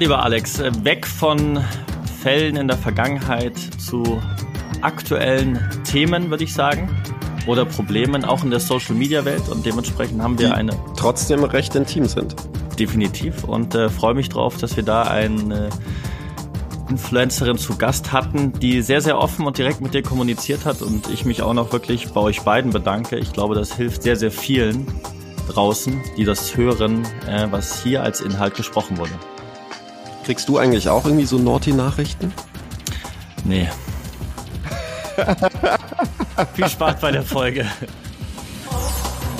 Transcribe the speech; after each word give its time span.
Lieber 0.00 0.24
Alex, 0.24 0.58
äh, 0.60 0.72
weg 0.82 1.06
von 1.06 1.62
Fällen 2.22 2.56
in 2.56 2.68
der 2.68 2.78
Vergangenheit 2.78 3.58
zu 3.78 4.18
aktuellen 4.80 5.60
Themen, 5.84 6.30
würde 6.30 6.42
ich 6.42 6.54
sagen. 6.54 6.88
Oder 7.46 7.66
Problemen 7.66 8.24
auch 8.24 8.42
in 8.42 8.48
der 8.48 8.60
Social 8.60 8.94
Media 8.94 9.26
Welt 9.26 9.46
und 9.50 9.66
dementsprechend 9.66 10.22
haben 10.22 10.38
wir 10.38 10.48
Die 10.48 10.54
eine. 10.54 10.72
Trotzdem 10.96 11.44
recht 11.44 11.74
intim 11.74 12.06
sind. 12.06 12.34
Definitiv 12.78 13.44
und 13.44 13.74
äh, 13.74 13.90
freue 13.90 14.14
mich 14.14 14.30
drauf, 14.30 14.56
dass 14.56 14.74
wir 14.74 14.84
da 14.84 15.02
eine 15.02 15.68
Influencerin 16.88 17.58
zu 17.58 17.76
Gast 17.76 18.10
hatten, 18.10 18.54
die 18.54 18.80
sehr, 18.80 19.02
sehr 19.02 19.18
offen 19.18 19.44
und 19.44 19.58
direkt 19.58 19.82
mit 19.82 19.92
dir 19.92 20.02
kommuniziert 20.02 20.64
hat 20.64 20.80
und 20.80 21.10
ich 21.10 21.26
mich 21.26 21.42
auch 21.42 21.52
noch 21.52 21.74
wirklich 21.74 22.08
bei 22.12 22.22
euch 22.22 22.40
beiden 22.40 22.70
bedanke. 22.70 23.18
Ich 23.18 23.34
glaube, 23.34 23.54
das 23.54 23.74
hilft 23.74 24.02
sehr, 24.02 24.16
sehr 24.16 24.30
vielen 24.30 24.86
draußen, 25.50 26.00
die 26.16 26.24
das 26.24 26.56
hören, 26.56 27.06
äh, 27.28 27.48
was 27.50 27.82
hier 27.82 28.02
als 28.02 28.22
Inhalt 28.22 28.54
gesprochen 28.54 28.96
wurde. 28.96 29.12
Kriegst 30.24 30.48
du 30.48 30.58
eigentlich 30.58 30.88
auch 30.88 31.04
irgendwie 31.04 31.26
so 31.26 31.38
Naughty-Nachrichten? 31.38 32.32
Nee. 33.44 33.68
Viel 36.54 36.68
Spaß 36.68 37.00
bei 37.00 37.10
der 37.12 37.22
Folge. 37.22 37.66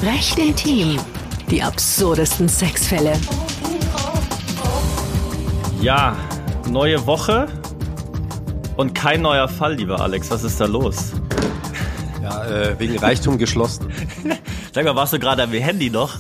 Recht 0.02 0.38
intim. 0.38 0.98
Die 1.50 1.62
absurdesten 1.62 2.48
Sexfälle. 2.48 3.12
Ja, 5.80 6.16
neue 6.68 7.06
Woche 7.06 7.48
und 8.76 8.94
kein 8.94 9.22
neuer 9.22 9.48
Fall, 9.48 9.74
lieber 9.74 10.00
Alex. 10.00 10.30
Was 10.30 10.44
ist 10.44 10.60
da 10.60 10.66
los? 10.66 11.12
Ja, 12.22 12.44
äh, 12.46 12.78
wegen 12.78 12.98
Reichtum 12.98 13.38
geschlossen. 13.38 13.90
Sag 14.72 14.84
mal, 14.84 14.94
warst 14.94 15.12
du 15.12 15.18
gerade 15.18 15.42
am 15.42 15.52
Handy 15.52 15.90
noch? 15.90 16.18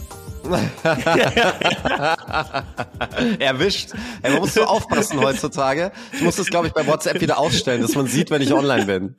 Erwischt. 3.38 3.90
Ey, 4.22 4.32
man 4.32 4.40
muss 4.40 4.54
so 4.54 4.64
aufpassen 4.64 5.20
heutzutage. 5.20 5.92
Ich 6.12 6.22
muss 6.22 6.36
das, 6.36 6.46
glaube 6.46 6.66
ich, 6.66 6.72
bei 6.72 6.86
WhatsApp 6.86 7.20
wieder 7.20 7.38
ausstellen, 7.38 7.82
dass 7.82 7.94
man 7.94 8.06
sieht, 8.06 8.30
wenn 8.30 8.42
ich 8.42 8.52
online 8.52 8.86
bin. 8.86 9.16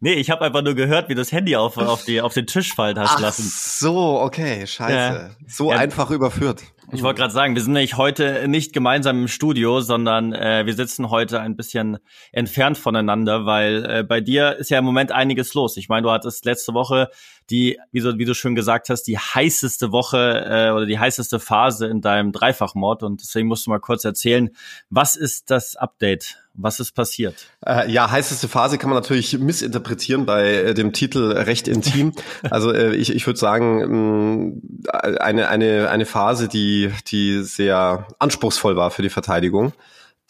Nee, 0.00 0.14
ich 0.14 0.30
habe 0.30 0.44
einfach 0.44 0.62
nur 0.62 0.74
gehört, 0.74 1.08
wie 1.08 1.14
das 1.14 1.32
Handy 1.32 1.56
auf, 1.56 1.76
auf, 1.78 2.04
die, 2.04 2.20
auf 2.20 2.34
den 2.34 2.46
Tisch 2.46 2.74
fallen 2.74 2.98
hast 2.98 3.14
Ach 3.16 3.20
lassen. 3.20 3.50
so, 3.54 4.20
okay, 4.20 4.66
scheiße. 4.66 4.94
Ja. 4.94 5.30
So 5.46 5.70
Ja. 5.70 5.78
einfach 5.78 6.10
überführt. 6.10 6.62
Ich 6.92 7.02
wollte 7.02 7.18
gerade 7.18 7.32
sagen, 7.32 7.54
wir 7.54 7.62
sind 7.62 7.72
nämlich 7.72 7.96
heute 7.96 8.46
nicht 8.46 8.72
gemeinsam 8.72 9.22
im 9.22 9.28
Studio, 9.28 9.80
sondern 9.80 10.32
äh, 10.32 10.66
wir 10.66 10.74
sitzen 10.74 11.10
heute 11.10 11.40
ein 11.40 11.56
bisschen 11.56 11.98
entfernt 12.30 12.78
voneinander, 12.78 13.46
weil 13.46 13.84
äh, 13.84 14.02
bei 14.04 14.20
dir 14.20 14.56
ist 14.56 14.70
ja 14.70 14.78
im 14.78 14.84
Moment 14.84 15.10
einiges 15.10 15.54
los. 15.54 15.76
Ich 15.76 15.88
meine, 15.88 16.02
du 16.02 16.10
hattest 16.10 16.44
letzte 16.44 16.74
Woche 16.74 17.08
die, 17.50 17.78
wie 17.90 18.00
du, 18.00 18.18
wie 18.18 18.24
du 18.24 18.34
schön 18.34 18.54
gesagt 18.54 18.90
hast, 18.90 19.04
die 19.04 19.18
heißeste 19.18 19.92
Woche 19.92 20.44
äh, 20.46 20.70
oder 20.70 20.86
die 20.86 20.98
heißeste 20.98 21.40
Phase 21.40 21.86
in 21.86 22.00
deinem 22.00 22.32
Dreifachmord 22.32 23.02
und 23.02 23.20
deswegen 23.20 23.48
musst 23.48 23.66
du 23.66 23.70
mal 23.70 23.80
kurz 23.80 24.04
erzählen, 24.04 24.50
was 24.90 25.16
ist 25.16 25.50
das 25.50 25.76
Update? 25.76 26.43
Was 26.56 26.78
ist 26.78 26.92
passiert? 26.92 27.34
Äh, 27.66 27.90
ja, 27.90 28.10
heißeste 28.10 28.46
Phase 28.46 28.78
kann 28.78 28.88
man 28.88 28.96
natürlich 28.96 29.36
missinterpretieren 29.38 30.24
bei 30.24 30.54
äh, 30.54 30.74
dem 30.74 30.92
Titel 30.92 31.32
Recht 31.32 31.66
intim. 31.68 32.12
Also 32.50 32.72
äh, 32.72 32.94
ich, 32.94 33.12
ich 33.12 33.26
würde 33.26 33.38
sagen, 33.38 34.60
mh, 34.84 35.18
eine, 35.20 35.48
eine, 35.48 35.90
eine 35.90 36.06
Phase, 36.06 36.46
die, 36.46 36.92
die 37.08 37.42
sehr 37.42 38.06
anspruchsvoll 38.18 38.76
war 38.76 38.90
für 38.90 39.02
die 39.02 39.10
Verteidigung. 39.10 39.72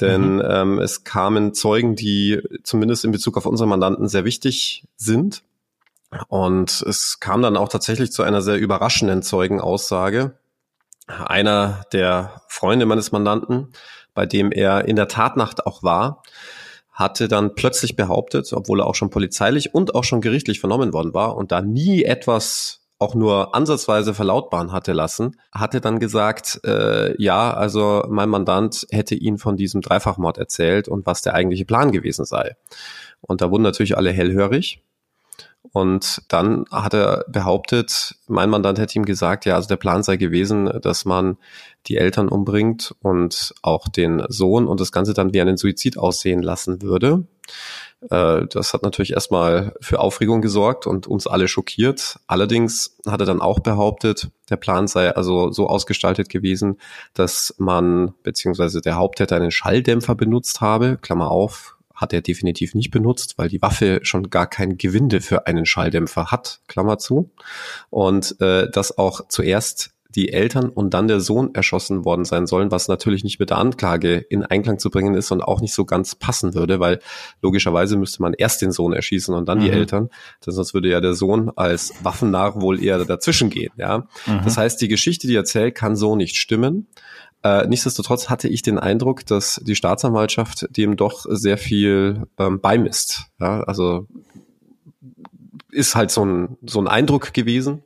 Denn 0.01 0.43
ähm, 0.45 0.79
es 0.81 1.05
kamen 1.05 1.55
Zeugen, 1.55 1.95
die 1.95 2.41
zumindest 2.63 3.05
in 3.05 3.13
Bezug 3.13 3.37
auf 3.37 3.47
unsere 3.47 3.69
Mandanten 3.69 4.09
sehr 4.09 4.25
wichtig 4.25 4.85
sind. 4.97 5.43
Und 6.29 6.83
es 6.83 7.21
kam 7.21 7.43
dann 7.43 7.57
auch 7.57 7.69
tatsächlich 7.69 8.13
zu 8.13 8.23
einer 8.23 8.43
sehr 8.43 8.59
überraschenden 8.59 9.23
Zeugenaussage. 9.23 10.39
Einer 11.07 11.85
der 11.93 12.43
Freunde 12.49 12.87
meines 12.87 13.13
Mandanten, 13.13 13.73
bei 14.15 14.27
dem 14.27 14.53
er 14.53 14.87
in 14.87 14.97
der 14.97 15.09
Tatnacht 15.09 15.67
auch 15.67 15.83
war, 15.83 16.23
hatte 16.93 17.27
dann 17.27 17.55
plötzlich 17.55 17.97
behauptet, 17.97 18.53
obwohl 18.53 18.81
er 18.81 18.87
auch 18.87 18.95
schon 18.95 19.11
polizeilich 19.11 19.75
und 19.75 19.95
auch 19.95 20.05
schon 20.05 20.21
gerichtlich 20.21 20.61
vernommen 20.61 20.93
worden 20.93 21.13
war 21.13 21.37
und 21.37 21.51
da 21.51 21.61
nie 21.61 22.05
etwas 22.05 22.81
auch 22.99 23.15
nur 23.15 23.55
ansatzweise 23.55 24.15
verlautbaren 24.15 24.73
hatte 24.73 24.93
lassen, 24.93 25.39
hatte 25.53 25.81
dann 25.81 25.99
gesagt, 25.99 26.61
äh, 26.65 27.21
ja, 27.21 27.53
also 27.53 28.05
mein 28.09 28.29
Mandant 28.29 28.87
hätte 28.91 29.17
ihn 29.17 29.39
von 29.39 29.57
diesem 29.57 29.81
Dreifachmord 29.81 30.39
erzählt 30.39 30.89
und 30.89 31.05
was 31.05 31.21
der 31.21 31.35
eigentliche 31.35 31.65
Plan 31.65 31.91
gewesen 31.91 32.25
sei. 32.25 32.57
Und 33.21 33.41
da 33.41 33.51
wurden 33.51 33.63
natürlich 33.63 33.97
alle 33.97 34.13
hellhörig. 34.13 34.81
Und 35.75 36.23
dann 36.29 36.67
hat 36.71 36.95
er 36.95 37.25
behauptet, 37.27 38.15
mein 38.29 38.49
Mandant 38.49 38.79
hätte 38.79 38.97
ihm 38.97 39.05
gesagt, 39.05 39.45
ja, 39.45 39.57
also 39.57 39.67
der 39.67 39.77
Plan 39.77 40.05
sei 40.05 40.17
gewesen, 40.17 40.67
dass 40.81 41.05
man 41.05 41.37
die 41.89 41.97
Eltern 41.97 42.29
umbringt 42.29 42.95
und 43.03 43.53
auch 43.61 43.89
den 43.89 44.23
Sohn 44.29 44.69
und 44.69 44.79
das 44.79 44.93
Ganze 44.93 45.15
dann 45.15 45.35
wie 45.35 45.41
einen 45.41 45.57
Suizid 45.57 45.99
aussehen 45.99 46.43
lassen 46.43 46.81
würde. 46.81 47.27
Äh, 48.09 48.47
Das 48.47 48.73
hat 48.73 48.85
natürlich 48.85 49.15
erstmal 49.15 49.75
für 49.81 49.99
Aufregung 49.99 50.43
gesorgt 50.43 50.87
und 50.87 51.09
uns 51.09 51.27
alle 51.27 51.49
schockiert. 51.49 52.21
Allerdings 52.29 52.97
hat 53.05 53.19
er 53.19 53.27
dann 53.27 53.41
auch 53.41 53.59
behauptet, 53.59 54.31
der 54.51 54.57
Plan 54.57 54.87
sei 54.87 55.13
also 55.13 55.51
so 55.51 55.67
ausgestaltet 55.67 56.29
gewesen, 56.29 56.79
dass 57.15 57.53
man 57.59 58.15
beziehungsweise 58.23 58.81
der 58.81 58.95
Haupttäter 58.95 59.35
einen 59.35 59.51
Schalldämpfer 59.51 60.15
benutzt 60.15 60.61
habe, 60.61 60.99
Klammer 61.03 61.33
auf, 61.33 61.74
hat 61.95 62.13
er 62.13 62.21
definitiv 62.21 62.75
nicht 62.75 62.91
benutzt, 62.91 63.35
weil 63.39 63.49
die 63.49 63.63
Waffe 63.63 64.01
schon 64.03 64.31
gar 64.31 64.47
kein 64.49 64.77
Gewinde 64.79 65.21
für 65.21 65.47
einen 65.47 65.67
Schalldämpfer 65.67 66.27
hat, 66.33 66.61
Klammer 66.67 66.99
zu. 66.99 67.31
Und 67.91 68.41
äh, 68.41 68.69
dass 68.71 68.99
auch 68.99 69.29
zuerst 69.29 69.91
die 70.15 70.33
Eltern 70.33 70.69
und 70.69 70.95
dann 70.95 71.09
der 71.09 71.19
Sohn 71.19 71.55
erschossen 71.55 72.05
worden 72.05 72.25
sein 72.25 72.47
sollen, 72.47 72.71
was 72.71 72.87
natürlich 72.87 73.25
nicht 73.25 73.41
mit 73.41 73.51
der 73.51 73.59
Anklage 73.59 74.17
in 74.17 74.45
Einklang 74.45 74.79
zu 74.79 74.89
bringen 74.91 75.15
ist 75.17 75.33
und 75.33 75.43
auch 75.43 75.61
nicht 75.61 75.75
so 75.75 75.85
ganz 75.85 76.15
passen 76.15 76.55
würde, 76.55 76.79
weil 76.79 77.01
logischerweise 77.43 77.97
müsste 77.97 78.23
man 78.23 78.33
erst 78.33 78.63
den 78.63 78.71
Sohn 78.71 78.93
erschießen 78.93 79.35
und 79.35 79.49
dann 79.49 79.59
die 79.59 79.67
Mhm. 79.69 79.75
Eltern, 79.75 80.11
denn 80.47 80.55
sonst 80.55 80.73
würde 80.73 80.89
ja 80.89 81.01
der 81.01 81.15
Sohn 81.15 81.51
als 81.57 81.95
Waffennarr 82.03 82.61
wohl 82.61 82.81
eher 82.81 83.05
dazwischen 83.05 83.51
gehen. 83.51 83.73
Ja, 83.77 84.07
das 84.45 84.57
heißt, 84.57 84.81
die 84.81 84.89
Geschichte, 84.89 85.27
die 85.27 85.35
er 85.35 85.41
erzählt, 85.41 85.75
kann 85.75 85.97
so 85.97 86.15
nicht 86.15 86.37
stimmen. 86.37 86.87
Äh, 87.45 87.67
nichtsdestotrotz 87.67 88.31
hatte 88.31 88.49
ich 88.49 88.63
den 88.63 88.79
Eindruck, 88.79 89.27
dass 89.27 89.61
die 89.63 89.77
Staatsanwaltschaft 89.77 90.67
dem 90.77 90.97
doch 90.97 91.27
sehr 91.29 91.59
viel 91.59 92.23
ähm, 92.39 92.61
beimisst. 92.61 93.27
Ja, 93.39 93.61
also 93.65 94.07
ist 95.71 95.95
halt 95.95 96.11
so 96.11 96.25
ein, 96.25 96.57
so 96.65 96.81
ein 96.81 96.89
Eindruck 96.89 97.35
gewesen. 97.35 97.83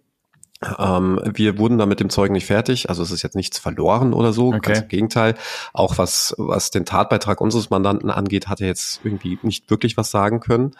Ähm, 0.77 1.21
wir 1.35 1.57
wurden 1.59 1.79
da 1.79 1.87
mit 1.87 2.01
dem 2.01 2.11
Zeugen 2.11 2.33
nicht 2.33 2.47
fertig, 2.47 2.89
also 2.91 3.01
es 3.05 3.13
ist 3.13 3.23
jetzt 3.23 3.37
nichts 3.37 3.61
verloren 3.61 4.13
oder 4.13 4.33
so, 4.33 4.49
Okay. 4.49 4.61
ganz 4.61 4.79
im 4.81 4.89
Gegenteil. 4.89 5.35
Auch 5.73 5.99
was, 5.99 6.35
was 6.37 6.73
den 6.73 6.85
Tatbeitrag 6.85 7.41
unseres 7.41 7.71
Mandanten 7.71 8.11
angeht, 8.11 8.49
hat 8.49 8.61
er 8.61 8.67
jetzt 8.67 9.01
irgendwie 9.05 9.39
nicht 9.43 9.71
wirklich 9.71 9.97
was 9.97 10.11
sagen 10.11 10.41
können. 10.41 10.73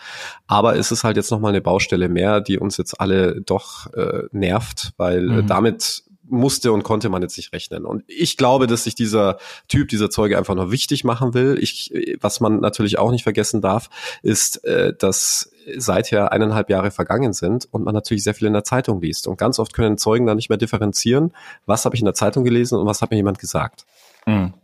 Aber 0.49 0.77
es 0.77 0.91
ist 0.91 1.05
halt 1.05 1.17
jetzt 1.17 1.31
nochmal 1.31 1.51
eine 1.53 1.61
Baustelle 1.61 2.09
mehr, 2.09 2.41
die 2.41 2.59
uns 2.59 2.77
jetzt 2.77 3.01
alle 3.01 3.41
doch 3.41 3.93
äh, 3.95 4.25
nervt, 4.33 4.93
weil 4.97 5.31
äh, 5.31 5.43
Mhm. 5.43 5.47
damit 5.47 6.03
musste 6.29 6.73
und 6.73 6.83
konnte 6.83 7.09
man 7.09 7.23
jetzt 7.23 7.37
nicht 7.37 7.53
rechnen. 7.53 7.85
Und 7.85 8.05
ich 8.07 8.37
glaube, 8.37 8.67
dass 8.67 8.85
sich 8.85 8.95
dieser 8.95 9.39
Typ, 9.69 9.89
dieser 9.89 10.11
Zeuge 10.11 10.39
einfach 10.39 10.55
noch 10.55 10.71
wichtig 10.71 11.05
machen 11.05 11.35
will. 11.35 11.59
Ich, 11.61 11.93
was 12.21 12.41
man 12.41 12.61
natürlich 12.61 12.99
auch 12.99 13.11
nicht 13.11 13.23
vergessen 13.23 13.61
darf, 13.61 13.91
ist, 14.23 14.65
äh, 14.65 14.95
dass 14.97 15.51
seither 15.77 16.33
eineinhalb 16.33 16.71
Jahre 16.71 16.91
vergangen 16.91 17.33
sind 17.33 17.69
und 17.71 17.85
man 17.85 17.95
natürlich 17.95 18.25
sehr 18.25 18.35
viel 18.35 18.47
in 18.47 18.55
der 18.55 18.65
Zeitung 18.65 19.01
liest. 19.01 19.27
Und 19.27 19.39
ganz 19.39 19.59
oft 19.59 19.73
können 19.73 19.99
Zeugen 19.99 20.27
dann 20.27 20.37
nicht 20.37 20.49
mehr 20.49 20.59
differenzieren, 20.59 21.33
was 21.67 21.85
habe 21.85 21.95
ich 21.95 22.01
in 22.01 22.07
der 22.07 22.15
Zeitung 22.15 22.45
gelesen 22.45 22.79
und 22.79 22.87
was 22.87 23.03
hat 23.03 23.11
mir 23.11 23.17
jemand 23.17 23.39
gesagt. 23.39 23.85
Mhm. 24.27 24.55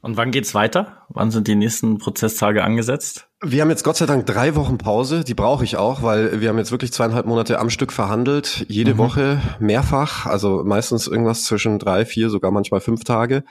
Und 0.00 0.16
wann 0.16 0.30
geht's 0.30 0.54
weiter? 0.54 1.02
Wann 1.08 1.30
sind 1.30 1.48
die 1.48 1.56
nächsten 1.56 1.98
Prozesstage 1.98 2.62
angesetzt? 2.62 3.27
Wir 3.40 3.62
haben 3.62 3.70
jetzt 3.70 3.84
Gott 3.84 3.96
sei 3.96 4.06
Dank 4.06 4.26
drei 4.26 4.56
Wochen 4.56 4.78
Pause, 4.78 5.22
die 5.22 5.34
brauche 5.34 5.62
ich 5.62 5.76
auch, 5.76 6.02
weil 6.02 6.40
wir 6.40 6.48
haben 6.48 6.58
jetzt 6.58 6.72
wirklich 6.72 6.92
zweieinhalb 6.92 7.24
Monate 7.24 7.60
am 7.60 7.70
Stück 7.70 7.92
verhandelt, 7.92 8.66
jede 8.66 8.94
Mhm. 8.94 8.98
Woche 8.98 9.40
mehrfach, 9.60 10.26
also 10.26 10.64
meistens 10.64 11.06
irgendwas 11.06 11.44
zwischen 11.44 11.78
drei, 11.78 12.04
vier, 12.04 12.30
sogar 12.30 12.50
manchmal 12.50 12.80
fünf 12.80 13.04
Tage. 13.04 13.44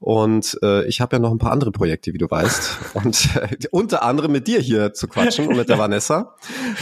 Und 0.00 0.58
äh, 0.62 0.86
ich 0.86 1.02
habe 1.02 1.16
ja 1.16 1.20
noch 1.20 1.30
ein 1.30 1.36
paar 1.36 1.52
andere 1.52 1.72
Projekte, 1.72 2.14
wie 2.14 2.18
du 2.18 2.30
weißt. 2.30 2.78
Und 2.94 3.36
äh, 3.36 3.48
unter 3.70 4.02
anderem 4.02 4.32
mit 4.32 4.46
dir 4.46 4.60
hier 4.60 4.94
zu 4.94 5.08
quatschen 5.08 5.46
und 5.46 5.58
mit 5.58 5.68
der 5.68 5.78
Vanessa. 5.78 6.36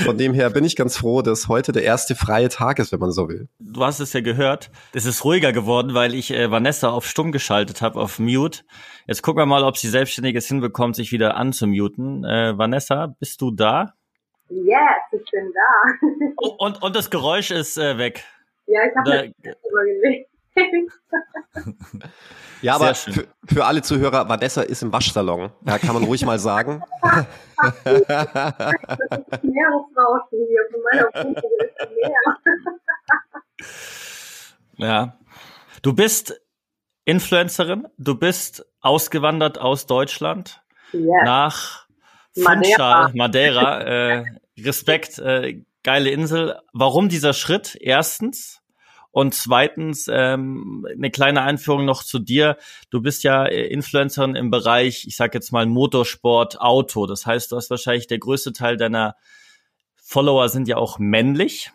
Von 0.05 0.17
dem 0.17 0.33
her 0.33 0.49
bin 0.51 0.63
ich 0.63 0.77
ganz 0.77 0.97
froh, 0.97 1.21
dass 1.23 1.49
heute 1.49 1.73
der 1.73 1.83
erste 1.83 2.15
freie 2.15 2.49
Tag 2.49 2.79
ist, 2.79 2.93
wenn 2.93 3.01
man 3.01 3.11
so 3.11 3.29
will. 3.29 3.49
Du 3.59 3.83
hast 3.85 3.99
es 3.99 4.13
ja 4.13 4.21
gehört. 4.21 4.71
Es 4.93 5.05
ist 5.05 5.25
ruhiger 5.25 5.53
geworden, 5.53 5.95
weil 5.95 6.15
ich 6.15 6.31
äh, 6.31 6.49
Vanessa 6.53 6.91
auf 6.91 7.07
stumm 7.09 7.33
geschaltet 7.33 7.83
habe, 7.83 7.99
auf 7.99 8.21
Mute. 8.21 8.61
Jetzt 9.07 9.23
gucken 9.23 9.41
wir 9.41 9.47
mal, 9.47 9.65
ob 9.65 9.77
sie 9.77 9.89
selbstständig 9.89 10.37
es 10.37 10.47
hinbekommt, 10.47 10.97
sich 10.97 11.13
wieder 11.13 11.37
anzumuten. 11.37 12.25
Äh, 12.25 12.57
Vanessa, 12.57 13.15
bist 13.19 13.41
du 13.41 13.51
da? 13.51 13.95
Yes, 14.49 14.77
ich 15.13 15.31
bin 15.31 15.53
da. 15.53 16.31
Oh, 16.37 16.57
und, 16.59 16.83
und 16.83 16.95
das 16.95 17.11
Geräusch 17.11 17.51
ist 17.51 17.79
äh, 17.79 17.99
weg. 17.99 18.25
ja, 18.67 18.81
ich 18.87 18.97
habe 18.97 19.33
das 19.43 19.57
überlegt. 19.71 20.29
Ja, 22.63 22.79
Sehr 22.79 22.87
aber 22.87 22.95
für, 22.95 23.27
für 23.45 23.65
alle 23.65 23.83
Zuhörer, 23.83 24.29
Vanessa 24.29 24.63
ist 24.63 24.83
im 24.83 24.93
Waschsalon. 24.93 25.51
Da 25.63 25.79
kann 25.79 25.95
man 25.95 26.05
ruhig 26.05 26.25
mal 26.25 26.39
sagen. 26.39 26.81
Meeresrauschen 29.43 30.47
hier 30.47 30.69
von 30.71 30.81
meiner 30.85 31.11
Meer. 31.91 32.21
Ja. 34.77 35.17
Du 35.83 35.93
bist 35.93 36.41
Influencerin. 37.05 37.87
Du 37.99 38.15
bist 38.15 38.65
ausgewandert 38.81 39.59
aus 39.59 39.87
Deutschland 39.87 40.63
Yes. 40.93 41.05
nach 41.25 41.87
Madeira. 42.37 43.07
Funchal, 43.07 43.13
Madeira. 43.15 43.81
Äh, 43.81 44.25
Respekt, 44.59 45.19
äh, 45.19 45.63
geile 45.83 46.11
Insel. 46.11 46.59
Warum 46.73 47.09
dieser 47.09 47.33
Schritt? 47.33 47.77
Erstens. 47.81 48.63
Und 49.11 49.35
zweitens, 49.35 50.09
ähm, 50.11 50.87
eine 50.91 51.11
kleine 51.11 51.43
Einführung 51.43 51.85
noch 51.85 52.03
zu 52.03 52.19
dir. 52.19 52.57
Du 52.89 53.03
bist 53.03 53.25
ja 53.25 53.45
äh, 53.45 53.67
Influencerin 53.67 54.37
im 54.37 54.51
Bereich, 54.51 55.07
ich 55.07 55.17
sag 55.17 55.35
jetzt 55.35 55.53
mal 55.53 55.67
Motorsport, 55.67 56.61
Auto. 56.61 57.07
Das 57.07 57.27
heißt, 57.27 57.53
du 57.53 57.57
hast 57.57 57.69
wahrscheinlich 57.69 58.07
der 58.07 58.19
größte 58.19 58.55
Teil 58.55 58.79
deiner 58.79 59.17
Follower 59.97 60.49
sind 60.49 60.67
ja 60.67 60.79
auch 60.79 60.99
männlich. 60.99 61.73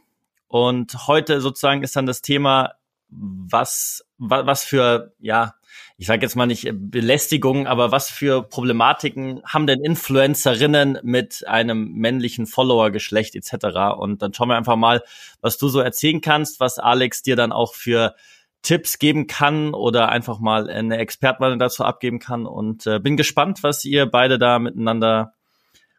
Und 0.48 1.08
heute 1.08 1.40
sozusagen 1.40 1.84
ist 1.84 1.96
dann 1.96 2.08
das 2.08 2.24
Thema, 2.24 2.74
was, 3.10 4.06
wa- 4.18 4.46
was 4.46 4.64
für, 4.64 5.14
ja, 5.20 5.54
ich 5.98 6.08
sage 6.08 6.22
jetzt 6.22 6.36
mal 6.36 6.46
nicht 6.46 6.70
Belästigung, 6.74 7.66
aber 7.68 7.92
was 7.92 8.10
für 8.10 8.44
Problematiken 8.44 9.42
haben 9.46 9.68
denn 9.68 9.84
Influencerinnen 9.84 11.00
mit 11.04 11.48
einem 11.48 11.94
männlichen 11.94 12.46
Followergeschlecht 12.46 13.36
etc. 13.36 13.98
Und 13.98 14.22
dann 14.22 14.34
schauen 14.34 14.50
wir 14.50 14.58
einfach 14.58 14.76
mal, 14.76 15.04
was 15.42 15.58
du 15.58 15.70
so 15.70 15.80
erzählen 15.80 16.22
kannst, 16.22 16.60
was 16.60 16.78
Alex 16.80 17.24
dir 17.24 17.36
dann 17.36 17.52
auch 17.52 17.74
für 17.74 18.16
Tipps 18.62 19.00
geben 19.00 19.28
kann 19.28 19.74
oder 19.74 20.10
einfach 20.10 20.40
mal 20.40 20.70
eine 20.70 20.98
Expertmeinung 20.98 21.60
dazu 21.60 21.84
abgeben 21.84 22.20
kann. 22.20 22.46
Und 22.46 22.86
äh, 22.86 23.00
bin 23.00 23.18
gespannt, 23.18 23.64
was 23.64 23.86
ihr 23.86 24.06
beide 24.06 24.38
da 24.38 24.60
miteinander 24.60 25.34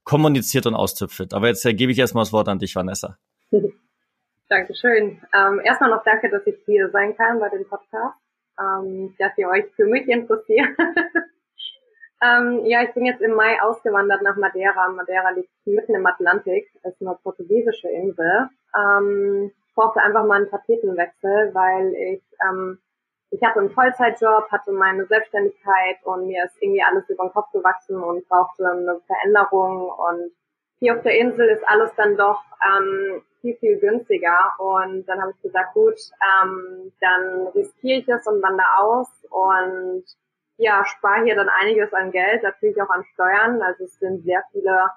kommuniziert 0.04 0.66
und 0.66 0.74
austüpfelt. 0.74 1.34
Aber 1.34 1.48
jetzt 1.48 1.64
äh, 1.64 1.74
gebe 1.74 1.92
ich 1.92 1.98
erstmal 1.98 2.22
das 2.22 2.32
Wort 2.32 2.48
an 2.48 2.58
dich, 2.58 2.74
Vanessa. 2.76 3.18
Dankeschön. 4.48 5.20
Ähm, 5.34 5.60
erstmal 5.62 5.90
noch 5.90 6.04
danke, 6.04 6.30
dass 6.30 6.46
ich 6.46 6.56
hier 6.64 6.88
sein 6.90 7.14
kann 7.16 7.38
bei 7.38 7.50
dem 7.50 7.68
Podcast, 7.68 8.16
ähm, 8.58 9.14
dass 9.18 9.36
ihr 9.36 9.48
euch 9.48 9.66
für 9.76 9.84
mich 9.84 10.08
interessiert. 10.08 10.68
ähm, 12.22 12.64
ja, 12.64 12.82
ich 12.82 12.92
bin 12.94 13.04
jetzt 13.04 13.20
im 13.20 13.34
Mai 13.34 13.60
ausgewandert 13.60 14.22
nach 14.22 14.36
Madeira. 14.36 14.88
Madeira 14.88 15.30
liegt 15.30 15.50
mitten 15.66 15.94
im 15.94 16.06
Atlantik, 16.06 16.66
ist 16.82 17.00
eine 17.02 17.18
portugiesische 17.22 17.88
Insel. 17.88 18.48
Ähm, 18.74 19.52
ich 19.68 19.74
brauchte 19.74 20.00
einfach 20.00 20.24
mal 20.24 20.36
einen 20.36 20.50
Tapetenwechsel, 20.50 21.54
weil 21.54 21.92
ich 21.94 22.22
ähm, 22.48 22.78
ich 23.30 23.42
hatte 23.42 23.60
einen 23.60 23.70
Vollzeitjob, 23.70 24.50
hatte 24.50 24.72
meine 24.72 25.04
Selbstständigkeit 25.06 25.98
und 26.04 26.26
mir 26.26 26.44
ist 26.44 26.56
irgendwie 26.62 26.82
alles 26.82 27.08
über 27.10 27.26
den 27.26 27.32
Kopf 27.32 27.52
gewachsen 27.52 28.02
und 28.02 28.26
brauchte 28.28 28.66
eine 28.66 29.00
Veränderung 29.06 29.90
und 29.90 30.32
hier 30.80 30.96
auf 30.96 31.02
der 31.02 31.18
Insel 31.18 31.48
ist 31.48 31.66
alles 31.66 31.90
dann 31.96 32.16
doch 32.16 32.42
ähm, 32.64 33.22
viel, 33.40 33.56
viel 33.56 33.78
günstiger. 33.78 34.52
Und 34.58 35.08
dann 35.08 35.20
habe 35.20 35.32
ich 35.32 35.42
gesagt, 35.42 35.74
gut, 35.74 35.96
ähm, 36.22 36.92
dann 37.00 37.48
riskiere 37.48 38.00
ich 38.00 38.08
es 38.08 38.26
und 38.26 38.42
wandere 38.42 38.78
aus 38.78 39.08
und 39.30 40.04
ja, 40.56 40.84
spare 40.84 41.24
hier 41.24 41.36
dann 41.36 41.48
einiges 41.48 41.92
an 41.92 42.10
Geld, 42.10 42.42
natürlich 42.42 42.80
auch 42.82 42.90
an 42.90 43.04
Steuern. 43.14 43.62
Also 43.62 43.84
es 43.84 43.98
sind 43.98 44.24
sehr 44.24 44.42
viele 44.50 44.90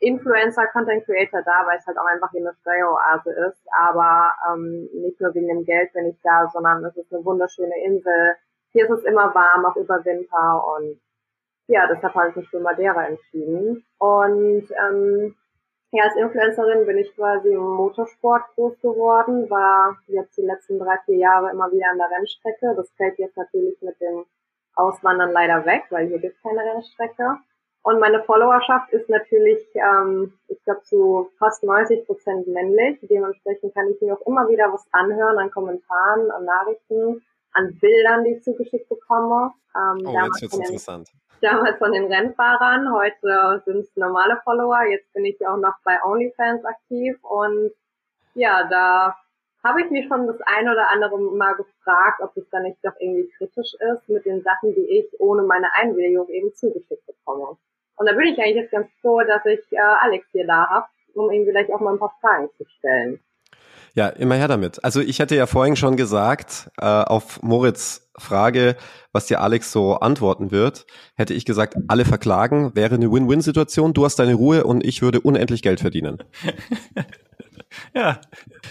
Influencer, 0.00 0.66
Content 0.68 1.04
Creator 1.04 1.42
da, 1.42 1.64
weil 1.66 1.78
es 1.78 1.86
halt 1.86 1.98
auch 1.98 2.06
einfach 2.06 2.30
hier 2.32 2.40
eine 2.40 2.54
Steueroase 2.60 3.30
ist. 3.48 3.62
Aber 3.72 4.34
ähm, 4.52 4.88
nicht 4.92 5.20
nur 5.20 5.34
wegen 5.34 5.48
dem 5.48 5.64
Geld 5.64 5.92
bin 5.92 6.06
ich 6.06 6.20
da, 6.22 6.48
sondern 6.52 6.84
es 6.84 6.96
ist 6.96 7.12
eine 7.12 7.24
wunderschöne 7.24 7.74
Insel. 7.84 8.34
Hier 8.72 8.84
ist 8.84 8.90
es 8.90 9.04
immer 9.04 9.32
warm, 9.34 9.64
auch 9.66 9.76
über 9.76 10.04
Winter 10.04 10.64
und 10.76 11.00
ja, 11.66 11.86
deshalb 11.86 12.14
habe 12.14 12.30
ich 12.30 12.36
mich 12.36 12.48
für 12.48 12.60
Madeira 12.60 13.06
entschieden. 13.06 13.84
Und 13.98 14.66
ähm, 14.70 15.34
ja, 15.92 16.04
als 16.04 16.16
Influencerin 16.16 16.86
bin 16.86 16.98
ich 16.98 17.14
quasi 17.14 17.52
im 17.52 17.62
Motorsport 17.62 18.42
groß 18.54 18.80
geworden, 18.80 19.48
war 19.48 19.96
jetzt 20.08 20.36
die 20.36 20.42
letzten 20.42 20.78
drei, 20.78 20.96
vier 21.04 21.16
Jahre 21.16 21.50
immer 21.50 21.70
wieder 21.70 21.90
an 21.90 21.98
der 21.98 22.10
Rennstrecke. 22.10 22.74
Das 22.76 22.90
fällt 22.96 23.18
jetzt 23.18 23.36
natürlich 23.36 23.80
mit 23.80 24.00
dem 24.00 24.24
Auswandern 24.74 25.32
leider 25.32 25.64
weg, 25.64 25.84
weil 25.90 26.08
hier 26.08 26.18
gibt 26.18 26.36
es 26.36 26.42
keine 26.42 26.60
Rennstrecke. 26.60 27.38
Und 27.82 28.00
meine 28.00 28.22
Followerschaft 28.24 28.92
ist 28.92 29.08
natürlich, 29.08 29.60
ähm, 29.74 30.32
ich 30.48 30.62
glaube, 30.64 30.82
zu 30.82 31.30
fast 31.38 31.62
90 31.62 32.06
Prozent 32.06 32.46
männlich. 32.48 32.98
Dementsprechend 33.02 33.74
kann 33.74 33.90
ich 33.90 34.00
mir 34.00 34.14
auch 34.14 34.26
immer 34.26 34.48
wieder 34.48 34.72
was 34.72 34.86
anhören 34.90 35.38
an 35.38 35.50
Kommentaren, 35.50 36.30
an 36.30 36.44
Nachrichten, 36.44 37.22
an 37.52 37.78
Bildern, 37.78 38.24
die 38.24 38.36
ich 38.36 38.42
zugeschickt 38.42 38.88
bekomme. 38.88 39.52
Ähm, 39.76 40.06
Oh, 40.06 40.18
jetzt 40.24 40.42
wird's 40.42 40.56
interessant. 40.56 41.12
Damals 41.44 41.78
von 41.78 41.92
den 41.92 42.10
Rennfahrern, 42.10 42.90
heute 42.92 43.62
sind 43.66 43.80
es 43.80 43.96
normale 43.96 44.40
Follower, 44.44 44.82
jetzt 44.90 45.12
bin 45.12 45.26
ich 45.26 45.46
auch 45.46 45.58
noch 45.58 45.74
bei 45.84 46.02
OnlyFans 46.02 46.64
aktiv 46.64 47.22
und 47.22 47.70
ja, 48.34 48.66
da 48.68 49.14
habe 49.62 49.82
ich 49.82 49.90
mich 49.90 50.06
schon 50.08 50.26
das 50.26 50.40
ein 50.42 50.68
oder 50.68 50.88
andere 50.90 51.18
Mal 51.18 51.54
gefragt, 51.54 52.20
ob 52.22 52.36
es 52.36 52.48
da 52.50 52.60
nicht 52.60 52.78
doch 52.82 52.94
irgendwie 52.98 53.30
kritisch 53.36 53.74
ist 53.74 54.08
mit 54.08 54.24
den 54.24 54.42
Sachen, 54.42 54.74
die 54.74 54.98
ich 54.98 55.20
ohne 55.20 55.42
meine 55.42 55.68
Einwilligung 55.74 56.28
eben 56.28 56.52
zugeschickt 56.54 57.06
bekomme. 57.06 57.56
Und 57.96 58.08
da 58.08 58.12
bin 58.12 58.26
ich 58.26 58.38
eigentlich 58.38 58.56
jetzt 58.56 58.72
ganz 58.72 58.88
froh, 59.00 59.22
dass 59.22 59.44
ich 59.46 59.60
äh, 59.72 59.78
Alex 59.78 60.26
hier 60.32 60.46
da 60.46 60.68
habe, 60.68 60.86
um 61.14 61.30
ihm 61.30 61.44
vielleicht 61.44 61.72
auch 61.72 61.80
mal 61.80 61.92
ein 61.92 61.98
paar 61.98 62.14
Fragen 62.20 62.50
zu 62.56 62.64
stellen. 62.78 63.20
Ja, 63.94 64.08
immer 64.08 64.34
her 64.34 64.48
damit. 64.48 64.84
Also 64.84 65.00
ich 65.00 65.20
hätte 65.20 65.36
ja 65.36 65.46
vorhin 65.46 65.76
schon 65.76 65.96
gesagt, 65.96 66.70
äh, 66.78 66.84
auf 66.84 67.42
Moritz 67.42 68.10
Frage, 68.16 68.76
was 69.12 69.26
dir 69.26 69.40
Alex 69.40 69.72
so 69.72 69.94
antworten 69.94 70.50
wird, 70.50 70.86
hätte 71.16 71.34
ich 71.34 71.44
gesagt, 71.44 71.76
alle 71.88 72.04
verklagen, 72.04 72.74
wäre 72.74 72.96
eine 72.96 73.10
Win-Win-Situation. 73.10 73.92
Du 73.92 74.04
hast 74.04 74.18
deine 74.18 74.34
Ruhe 74.34 74.64
und 74.64 74.84
ich 74.84 75.02
würde 75.02 75.20
unendlich 75.20 75.62
Geld 75.62 75.80
verdienen. 75.80 76.18
Ja, 77.92 78.20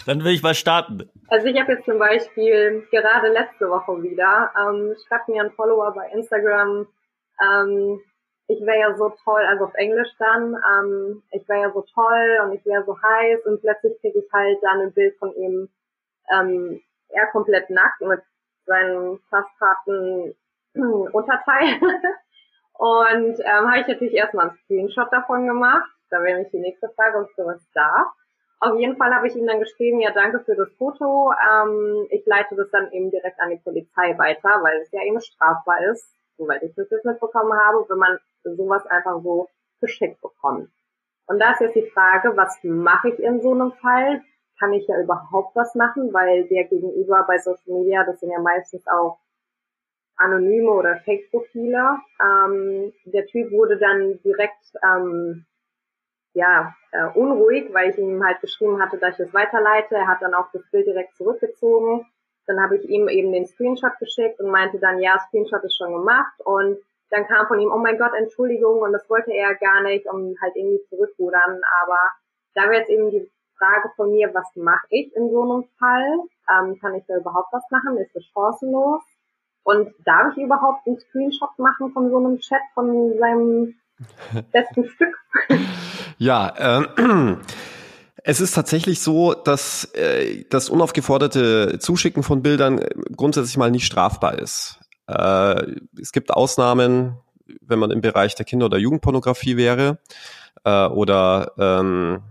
dann 0.06 0.24
will 0.24 0.34
ich 0.34 0.44
mal 0.44 0.54
starten. 0.56 1.10
Also 1.28 1.48
ich 1.48 1.60
habe 1.60 1.74
jetzt 1.74 1.86
zum 1.86 2.00
Beispiel 2.00 2.88
gerade 2.92 3.34
letzte 3.34 3.69
Woche 3.69 4.02
wieder, 4.02 4.52
ähm, 4.58 4.96
schreibt 5.08 5.28
mir 5.28 5.44
ein 5.44 5.52
Follower 5.52 5.94
bei 5.94 6.10
Instagram, 6.18 6.88
ähm, 7.42 8.00
ich 8.48 8.62
wäre 8.66 8.80
ja 8.80 8.95
so 8.95 9.10
toll, 9.24 9.42
also 9.48 9.66
auf 9.66 9.74
Englisch 9.75 10.10
dann, 10.19 10.56
ähm, 10.56 11.24
ich 11.31 11.48
wäre 11.48 11.62
ja 11.62 11.72
so 11.72 11.81
toll 11.94 12.40
und 12.44 12.54
ich 12.54 12.66
wäre 12.66 12.84
so 12.84 13.01
heiß 13.01 13.45
und 13.45 13.62
plötzlich 13.62 14.00
kriege 14.01 14.19
ich 14.19 14.34
halt 14.34 14.57
dann 14.62 14.81
ein 14.81 14.94
Bild 14.94 15.18
von 15.18 15.34
ihm, 15.36 15.69
ähm, 16.31 16.81
er 17.10 17.28
komplett 17.28 17.69
nackt 17.69 18.01
mit 18.01 18.22
seinem 18.66 19.19
fast 19.30 19.50
harten 19.62 20.36
Unterteil. 20.74 21.80
und 22.74 23.40
ähm, 23.40 23.69
habe 23.69 23.80
ich 23.81 23.88
natürlich 23.88 24.13
erstmal 24.13 24.50
einen 24.50 24.57
Screenshot 24.63 25.12
davon 25.12 25.48
gemacht. 25.48 25.90
Da 26.10 26.19
wäre 26.19 26.34
nämlich 26.34 26.51
die 26.51 26.60
nächste 26.60 26.90
Frage, 26.90 27.19
ob 27.19 27.30
ich 27.30 27.36
sowas 27.36 27.62
darf. 27.74 28.07
Auf 28.60 28.80
jeden 28.80 28.95
Fall 28.98 29.13
habe 29.13 29.28
ich 29.28 29.36
ihm 29.36 29.45
dann 29.45 29.60
geschrieben, 29.60 30.00
ja 30.00 30.12
danke 30.12 30.40
für 30.40 30.56
das 30.56 30.72
Foto. 30.78 31.31
Ähm, 31.31 32.07
ich 32.10 32.25
leite 32.25 32.56
das 32.56 32.69
dann 32.72 32.92
eben 32.92 33.12
direkt 33.12 33.40
an 33.40 33.50
die 33.50 33.62
Polizei 33.63 34.18
weiter, 34.18 34.60
weil 34.62 34.81
es 34.81 34.92
ja 34.92 35.01
eben 35.04 35.19
strafbar 35.19 35.84
ist, 35.92 36.10
soweit 36.38 36.63
ich 36.63 36.74
das 36.75 36.89
jetzt 36.89 37.06
mitbekommen 37.06 37.53
habe, 37.53 37.85
wenn 37.89 37.97
man 37.97 38.18
sowas 38.44 38.85
einfach 38.87 39.21
so 39.21 39.47
geschickt 39.80 40.21
bekommt. 40.21 40.69
Und 41.28 41.40
da 41.40 41.52
ist 41.52 41.61
jetzt 41.61 41.75
die 41.75 41.90
Frage, 41.90 42.35
was 42.35 42.59
mache 42.63 43.09
ich 43.09 43.19
in 43.19 43.42
so 43.42 43.52
einem 43.52 43.71
Fall? 43.73 44.21
Kann 44.59 44.73
ich 44.73 44.87
ja 44.87 45.02
überhaupt 45.02 45.56
was 45.56 45.73
machen, 45.75 46.13
weil 46.13 46.47
der 46.47 46.66
Gegenüber 46.66 47.23
bei 47.28 47.37
Social 47.37 47.80
Media, 47.80 48.04
das 48.04 48.19
sind 48.19 48.31
ja 48.31 48.40
meistens 48.40 48.85
auch 48.87 49.19
anonyme 50.16 50.71
oder 50.71 50.97
Fake-Profile. 50.97 51.97
Ähm, 52.21 52.94
der 53.06 53.25
Typ 53.28 53.52
wurde 53.52 53.78
dann 53.78 54.19
direkt 54.23 54.73
ähm, 54.83 55.45
ja, 56.33 56.75
äh, 56.92 57.06
unruhig, 57.13 57.73
weil 57.73 57.92
ich 57.92 57.97
ihm 57.97 58.23
halt 58.23 58.42
geschrieben 58.42 58.81
hatte, 58.81 58.97
dass 58.97 59.19
ich 59.19 59.28
es 59.28 59.33
weiterleite. 59.33 59.95
Er 59.95 60.07
hat 60.07 60.21
dann 60.21 60.33
auch 60.33 60.52
das 60.52 60.63
Bild 60.71 60.87
direkt 60.87 61.16
zurückgezogen. 61.16 62.06
Dann 62.47 62.62
habe 62.62 62.78
ich 62.78 62.90
ihm 62.90 63.07
eben 63.07 63.31
den 63.31 63.47
Screenshot 63.47 63.97
geschickt 64.00 64.40
und 64.40 64.52
meinte 64.52 64.80
dann, 64.80 65.00
ja, 65.00 65.18
Screenshot 65.28 65.64
ist 65.64 65.78
schon 65.78 65.94
gemacht. 65.94 66.33
Und 66.44 66.78
dann 67.09 67.28
kam 67.28 67.47
von 67.47 67.59
ihm, 67.59 67.71
oh 67.71 67.78
mein 67.78 67.97
Gott, 67.97 68.12
Entschuldigung, 68.18 68.81
und 68.81 68.92
das 68.92 69.09
wollte 69.09 69.31
er 69.31 69.56
gar 69.56 69.81
nicht, 69.83 70.06
um 70.07 70.35
halt 70.42 70.56
irgendwie 70.56 70.83
zurückrudern. 70.90 71.62
Aber 71.81 72.00
da 72.56 72.64
wäre 72.64 72.80
jetzt 72.80 72.90
eben 72.90 73.09
die 73.12 73.30
Frage 73.57 73.90
von 73.95 74.12
mir, 74.12 74.33
was 74.33 74.47
mache 74.56 74.88
ich 74.90 75.16
in 75.16 75.30
so 75.30 75.42
einem 75.44 75.64
Fall? 75.80 76.19
Ähm, 76.50 76.80
kann 76.80 76.95
ich 76.95 77.04
da 77.07 77.18
überhaupt 77.18 77.54
was 77.54 77.64
machen? 77.69 77.97
Ist 77.97 78.16
es 78.16 78.26
chancenlos? 78.33 79.02
Und 79.64 79.94
darf 80.06 80.35
ich 80.35 80.44
überhaupt 80.44 80.85
einen 80.85 81.00
Screenshot 81.00 81.57
machen 81.57 81.92
von 81.94 82.09
so 82.09 82.18
einem 82.18 82.40
Chat 82.40 82.62
von 82.73 83.18
seinem 83.18 83.76
besten 84.52 84.85
Stück? 84.85 85.18
Ja, 86.18 86.54
ähm, 86.57 87.40
es 88.23 88.39
ist 88.39 88.56
tatsächlich 88.56 89.01
so, 89.01 89.33
dass 89.33 89.85
äh, 89.94 90.45
das 90.49 90.69
unaufgeforderte 90.69 91.77
Zuschicken 91.80 92.23
von 92.23 92.42
Bildern 92.42 92.80
äh, 92.80 92.89
grundsätzlich 93.15 93.57
mal 93.57 93.71
nicht 93.71 93.85
strafbar 93.85 94.39
ist. 94.39 94.80
Äh, 95.07 95.75
es 96.01 96.11
gibt 96.11 96.31
Ausnahmen, 96.31 97.18
wenn 97.61 97.80
man 97.80 97.92
im 97.92 98.01
Bereich 98.01 98.35
der 98.35 98.45
Kinder- 98.45 98.68
oder 98.68 98.77
Jugendpornografie 98.77 99.57
wäre 99.57 99.99
äh, 100.63 100.85
oder 100.87 101.51
ähm, 101.57 102.23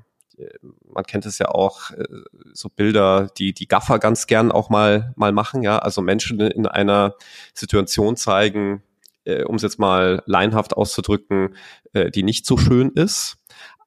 man 0.93 1.05
kennt 1.05 1.27
es 1.27 1.39
ja 1.39 1.49
auch, 1.49 1.91
äh, 1.91 2.05
so 2.53 2.69
Bilder, 2.69 3.29
die 3.37 3.53
die 3.53 3.69
Gaffer 3.69 3.99
ganz 3.99 4.27
gern 4.27 4.51
auch 4.51 4.71
mal 4.71 5.13
mal 5.17 5.33
machen, 5.33 5.63
ja, 5.63 5.79
also 5.79 6.01
Menschen 6.01 6.41
in 6.41 6.67
einer 6.67 7.15
Situation 7.55 8.17
zeigen, 8.17 8.83
äh, 9.25 9.45
um 9.45 9.57
es 9.57 9.63
jetzt 9.63 9.79
mal 9.79 10.23
leinhaft 10.27 10.75
auszudrücken, 10.75 11.55
äh, 11.93 12.11
die 12.11 12.23
nicht 12.23 12.47
so 12.47 12.57
schön 12.57 12.91
ist. 12.91 13.37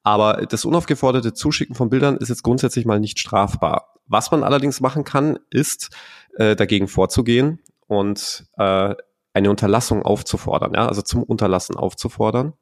Aber 0.06 0.46
das 0.46 0.66
unaufgeforderte 0.66 1.34
Zuschicken 1.34 1.76
von 1.76 1.90
Bildern 1.90 2.18
ist 2.18 2.30
jetzt 2.30 2.44
grundsätzlich 2.44 2.86
mal 2.86 3.00
nicht 3.00 3.18
strafbar. 3.20 3.96
Was 4.06 4.30
man 4.30 4.44
allerdings 4.44 4.80
machen 4.80 5.04
kann, 5.04 5.40
ist 5.50 5.90
äh, 6.36 6.56
dagegen 6.56 6.88
vorzugehen 6.88 7.60
und 7.88 8.46
äh, 8.58 8.94
eine 9.34 9.50
Unterlassung 9.50 10.04
aufzufordern, 10.04 10.74
ja, 10.76 10.88
also 10.88 11.02
zum 11.02 11.24
Unterlassen 11.24 11.76
aufzufordern. 11.76 12.54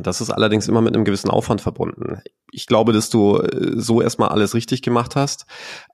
Das 0.00 0.20
ist 0.20 0.30
allerdings 0.30 0.68
immer 0.68 0.82
mit 0.82 0.94
einem 0.94 1.04
gewissen 1.04 1.30
Aufwand 1.30 1.62
verbunden. 1.62 2.20
Ich 2.50 2.66
glaube, 2.66 2.92
dass 2.92 3.08
du 3.08 3.38
äh, 3.38 3.72
so 3.74 4.02
erstmal 4.02 4.28
alles 4.28 4.54
richtig 4.54 4.82
gemacht 4.82 5.16
hast. 5.16 5.46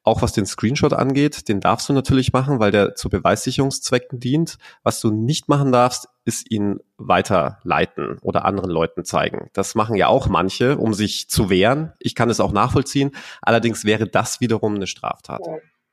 Auch 0.02 0.20
was 0.20 0.32
den 0.32 0.46
Screenshot 0.46 0.92
angeht, 0.92 1.48
den 1.48 1.60
darfst 1.60 1.88
du 1.88 1.92
natürlich 1.92 2.32
machen, 2.32 2.58
weil 2.58 2.72
der 2.72 2.96
zu 2.96 3.08
Beweissicherungszwecken 3.08 4.18
dient. 4.18 4.58
Was 4.82 5.00
du 5.00 5.12
nicht 5.12 5.48
machen 5.48 5.70
darfst, 5.70 6.08
ist 6.24 6.50
ihn 6.50 6.80
weiterleiten 6.96 8.18
oder 8.20 8.44
anderen 8.44 8.70
Leuten 8.70 9.04
zeigen. 9.04 9.50
Das 9.52 9.76
machen 9.76 9.94
ja 9.94 10.08
auch 10.08 10.28
manche, 10.28 10.76
um 10.76 10.92
sich 10.92 11.28
zu 11.28 11.48
wehren. 11.48 11.92
Ich 12.00 12.16
kann 12.16 12.30
es 12.30 12.40
auch 12.40 12.52
nachvollziehen. 12.52 13.12
Allerdings 13.42 13.84
wäre 13.84 14.08
das 14.08 14.40
wiederum 14.40 14.74
eine 14.74 14.88
Straftat. 14.88 15.40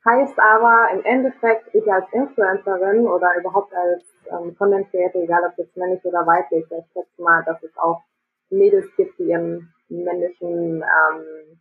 Heißt 0.04 0.38
aber 0.38 0.88
im 0.94 1.04
Endeffekt, 1.04 1.72
ich 1.74 1.92
als 1.92 2.06
Influencerin 2.12 3.06
oder 3.06 3.28
überhaupt 3.38 3.72
als 3.72 4.02
ähm, 4.32 4.54
Creator, 4.56 5.22
egal 5.22 5.42
ob 5.48 5.58
jetzt 5.58 5.76
männlich 5.76 6.04
oder 6.04 6.26
weiblich, 6.26 6.64
ich 6.64 6.92
schätze 6.92 7.22
mal, 7.22 7.42
dass 7.44 7.62
es 7.62 7.76
auch 7.76 8.02
Mädels 8.50 8.86
gibt, 8.96 9.18
die 9.18 9.24
ihren 9.24 9.72
männlichen, 9.88 10.82
ähm, 10.82 11.60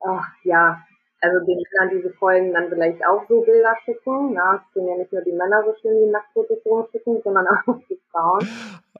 ach, 0.00 0.26
ja, 0.44 0.80
also 1.22 1.38
den 1.44 1.62
Männern 1.72 1.96
diese 1.96 2.14
Folgen 2.14 2.54
dann 2.54 2.68
vielleicht 2.68 3.04
auch 3.06 3.22
so 3.28 3.42
Bilder 3.42 3.74
schicken. 3.84 4.32
Na, 4.32 4.56
es 4.56 4.74
sind 4.74 4.88
ja 4.88 4.96
nicht 4.96 5.12
nur 5.12 5.22
die 5.22 5.32
Männer 5.32 5.62
so 5.64 5.74
schön, 5.80 6.06
die 6.06 6.10
Nacktfotos 6.10 6.58
rumschicken, 6.64 7.20
sondern 7.22 7.46
auch 7.46 7.76
die 7.88 8.00
Frauen. 8.10 8.48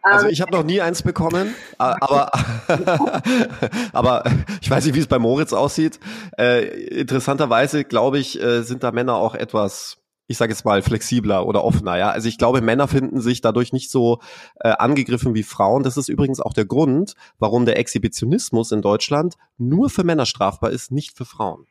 Also 0.03 0.27
ähm, 0.27 0.33
ich 0.33 0.41
habe 0.41 0.53
noch 0.53 0.65
nie 0.65 0.81
eins 0.81 1.03
bekommen, 1.03 1.55
aber 1.79 2.31
aber 3.93 4.25
ich 4.61 4.71
weiß 4.71 4.87
nicht, 4.87 4.95
wie 4.95 5.01
es 5.01 5.07
bei 5.07 5.19
Moritz 5.19 5.53
aussieht. 5.53 6.01
Äh, 6.39 7.01
interessanterweise 7.01 7.85
glaube 7.85 8.19
ich, 8.19 8.41
äh, 8.43 8.63
sind 8.63 8.83
da 8.83 8.93
Männer 8.93 9.17
auch 9.17 9.35
etwas 9.35 10.00
ich 10.31 10.39
sage 10.39 10.53
jetzt 10.53 10.65
mal 10.65 10.81
flexibler 10.81 11.45
oder 11.45 11.65
offener, 11.65 11.99
ja. 11.99 12.11
Also 12.11 12.29
ich 12.29 12.39
glaube, 12.39 12.61
Männer 12.61 12.87
finden 12.87 13.21
sich 13.21 13.41
dadurch 13.41 13.73
nicht 13.73 13.91
so 13.91 14.21
äh, 14.61 14.69
angegriffen 14.69 15.35
wie 15.35 15.43
Frauen. 15.43 15.83
Das 15.83 15.97
ist 15.97 16.09
übrigens 16.09 16.41
auch 16.41 16.53
der 16.53 16.67
Grund, 16.67 17.17
warum 17.41 17.67
der 17.67 17.81
Exhibitionismus 17.81 18.71
in 18.71 18.81
Deutschland 18.81 19.35
nur 19.59 19.91
für 19.91 20.05
Männer 20.05 20.27
strafbar 20.27 20.71
ist, 20.71 20.93
nicht 20.93 21.17
für 21.17 21.25
Frauen. 21.25 21.67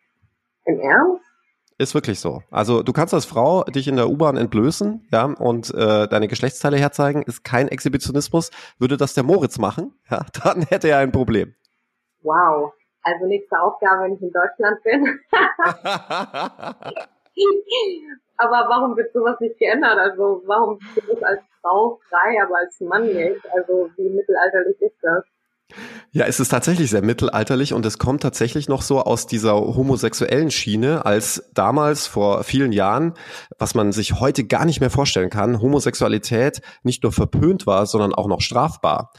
Im 0.65 0.77
Ernst? 0.81 1.23
Ist 1.77 1.93
wirklich 1.93 2.19
so. 2.19 2.43
Also 2.51 2.83
du 2.83 2.91
kannst 2.91 3.13
als 3.13 3.23
Frau 3.23 3.63
dich 3.63 3.87
in 3.87 3.95
der 3.95 4.09
U-Bahn 4.09 4.35
entblößen, 4.35 5.07
ja, 5.09 5.23
und 5.23 5.73
äh, 5.73 6.09
deine 6.09 6.27
Geschlechtsteile 6.27 6.75
herzeigen, 6.75 7.23
ist 7.23 7.45
kein 7.45 7.69
Exhibitionismus. 7.69 8.51
Würde 8.77 8.97
das 8.97 9.13
der 9.13 9.23
Moritz 9.23 9.57
machen, 9.57 9.93
ja, 10.11 10.25
dann 10.43 10.63
hätte 10.63 10.89
er 10.89 10.97
ein 10.97 11.13
Problem. 11.13 11.55
Wow. 12.23 12.73
Also 13.03 13.25
nächste 13.25 13.57
Aufgabe, 13.57 14.03
wenn 14.03 14.15
ich 14.15 14.21
in 14.21 14.33
Deutschland 14.33 14.83
bin. 14.83 15.17
aber 18.37 18.69
warum 18.69 18.95
wird 18.95 19.11
sowas 19.13 19.39
nicht 19.39 19.57
geändert? 19.59 19.97
Also 19.97 20.41
warum 20.45 20.79
ist 20.95 21.09
es 21.09 21.23
als 21.23 21.41
Frau 21.61 21.99
frei, 22.09 22.41
aber 22.43 22.57
als 22.57 22.79
Mann 22.79 23.05
nicht? 23.05 23.41
Also 23.55 23.89
wie 23.97 24.09
mittelalterlich 24.09 24.81
ist 24.81 24.97
das? 25.01 25.23
Ja, 26.11 26.25
es 26.25 26.39
ist 26.39 26.49
tatsächlich 26.49 26.89
sehr 26.89 27.03
mittelalterlich 27.03 27.73
und 27.73 27.85
es 27.85 27.99
kommt 27.99 28.23
tatsächlich 28.23 28.67
noch 28.67 28.81
so 28.81 29.01
aus 29.01 29.27
dieser 29.27 29.53
homosexuellen 29.53 30.49
Schiene, 30.49 31.05
als 31.05 31.51
damals 31.53 32.07
vor 32.07 32.43
vielen 32.43 32.71
Jahren, 32.71 33.13
was 33.59 33.75
man 33.75 33.91
sich 33.91 34.19
heute 34.19 34.45
gar 34.45 34.65
nicht 34.65 34.79
mehr 34.79 34.89
vorstellen 34.89 35.29
kann, 35.29 35.61
Homosexualität 35.61 36.61
nicht 36.81 37.03
nur 37.03 37.11
verpönt 37.11 37.67
war, 37.67 37.85
sondern 37.85 38.15
auch 38.15 38.27
noch 38.27 38.41
strafbar. 38.41 39.11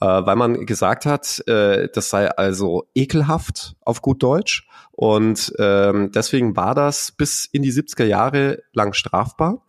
Äh, 0.00 0.06
weil 0.06 0.36
man 0.36 0.64
gesagt 0.64 1.04
hat, 1.04 1.46
äh, 1.46 1.88
das 1.92 2.08
sei 2.10 2.28
also 2.28 2.86
ekelhaft 2.94 3.76
auf 3.82 4.00
gut 4.00 4.22
Deutsch 4.22 4.66
und 4.92 5.52
ähm, 5.58 6.10
deswegen 6.12 6.56
war 6.56 6.74
das 6.74 7.12
bis 7.12 7.44
in 7.44 7.62
die 7.62 7.72
70er 7.72 8.04
Jahre 8.04 8.62
lang 8.72 8.94
strafbar. 8.94 9.62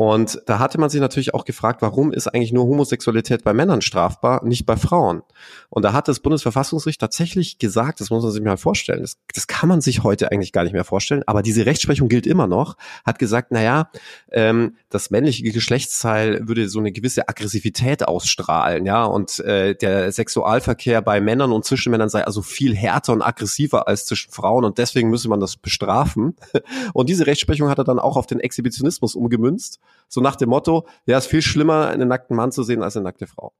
Und 0.00 0.40
da 0.46 0.58
hatte 0.58 0.80
man 0.80 0.88
sich 0.88 0.98
natürlich 0.98 1.34
auch 1.34 1.44
gefragt, 1.44 1.82
warum 1.82 2.10
ist 2.10 2.26
eigentlich 2.26 2.54
nur 2.54 2.64
Homosexualität 2.64 3.44
bei 3.44 3.52
Männern 3.52 3.82
strafbar, 3.82 4.42
nicht 4.46 4.64
bei 4.64 4.78
Frauen? 4.78 5.20
Und 5.68 5.84
da 5.84 5.92
hat 5.92 6.08
das 6.08 6.20
Bundesverfassungsgericht 6.20 6.98
tatsächlich 6.98 7.58
gesagt, 7.58 8.00
das 8.00 8.08
muss 8.08 8.22
man 8.22 8.32
sich 8.32 8.42
mal 8.42 8.56
vorstellen, 8.56 9.02
das, 9.02 9.18
das 9.34 9.46
kann 9.46 9.68
man 9.68 9.82
sich 9.82 10.02
heute 10.02 10.32
eigentlich 10.32 10.52
gar 10.52 10.64
nicht 10.64 10.72
mehr 10.72 10.84
vorstellen, 10.84 11.22
aber 11.26 11.42
diese 11.42 11.66
Rechtsprechung 11.66 12.08
gilt 12.08 12.26
immer 12.26 12.46
noch, 12.46 12.78
hat 13.04 13.18
gesagt, 13.18 13.52
naja, 13.52 13.90
ähm, 14.32 14.76
das 14.88 15.10
männliche 15.10 15.42
Geschlechtsteil 15.42 16.48
würde 16.48 16.70
so 16.70 16.78
eine 16.78 16.92
gewisse 16.92 17.28
Aggressivität 17.28 18.08
ausstrahlen, 18.08 18.86
ja, 18.86 19.04
und 19.04 19.38
äh, 19.40 19.74
der 19.74 20.12
Sexualverkehr 20.12 21.02
bei 21.02 21.20
Männern 21.20 21.52
und 21.52 21.66
zwischen 21.66 21.90
Männern 21.90 22.08
sei 22.08 22.24
also 22.24 22.40
viel 22.40 22.74
härter 22.74 23.12
und 23.12 23.20
aggressiver 23.20 23.86
als 23.86 24.06
zwischen 24.06 24.32
Frauen 24.32 24.64
und 24.64 24.78
deswegen 24.78 25.10
müsse 25.10 25.28
man 25.28 25.40
das 25.40 25.58
bestrafen. 25.58 26.36
Und 26.94 27.08
diese 27.08 27.26
Rechtsprechung 27.26 27.68
hat 27.68 27.78
er 27.78 27.84
dann 27.84 27.98
auch 27.98 28.16
auf 28.16 28.26
den 28.26 28.40
Exhibitionismus 28.40 29.14
umgemünzt 29.14 29.80
so 30.08 30.20
nach 30.20 30.36
dem 30.36 30.50
Motto, 30.50 30.86
ja, 31.06 31.18
ist 31.18 31.26
viel 31.26 31.42
schlimmer, 31.42 31.88
einen 31.88 32.08
nackten 32.08 32.36
Mann 32.36 32.52
zu 32.52 32.62
sehen 32.62 32.82
als 32.82 32.96
eine 32.96 33.04
nackte 33.04 33.26
Frau. 33.26 33.52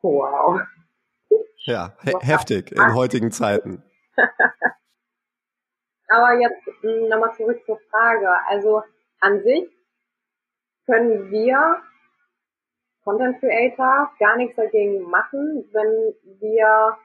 Wow. 0.00 0.60
Ja, 1.64 1.96
he 2.02 2.12
heftig 2.20 2.72
in 2.72 2.94
heutigen 2.94 3.30
Zeiten. 3.30 3.82
Aber 6.08 6.38
jetzt 6.40 6.66
hm, 6.80 7.08
nochmal 7.08 7.34
zurück 7.36 7.60
zur 7.64 7.78
Frage. 7.90 8.28
Also 8.48 8.82
an 9.20 9.42
sich 9.42 9.70
können 10.86 11.30
wir 11.30 11.80
Content 13.04 13.38
Creator 13.40 14.10
gar 14.18 14.36
nichts 14.36 14.56
dagegen 14.56 15.02
machen, 15.08 15.68
wenn 15.72 16.14
wir 16.40 16.96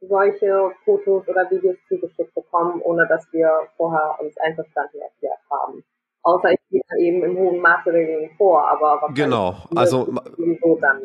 solche 0.00 0.72
Fotos 0.84 1.26
oder 1.28 1.50
Videos 1.50 1.76
zugeschickt 1.88 2.34
bekommen, 2.34 2.80
ohne 2.82 3.06
dass 3.08 3.26
wir 3.32 3.50
vorher 3.76 4.16
uns 4.20 4.36
einverstanden 4.38 5.00
erklärt 5.00 5.40
haben. 5.50 5.84
Außer 6.26 6.50
ich 6.50 6.58
gehe 6.70 6.80
eben 6.98 7.22
im 7.22 7.36
hohen 7.36 7.60
Maße 7.60 7.92
dagegen 7.92 8.30
vor, 8.36 8.68
aber 8.68 9.14
genau, 9.14 9.58
also 9.76 10.12
so 10.60 10.78
dann 10.80 11.00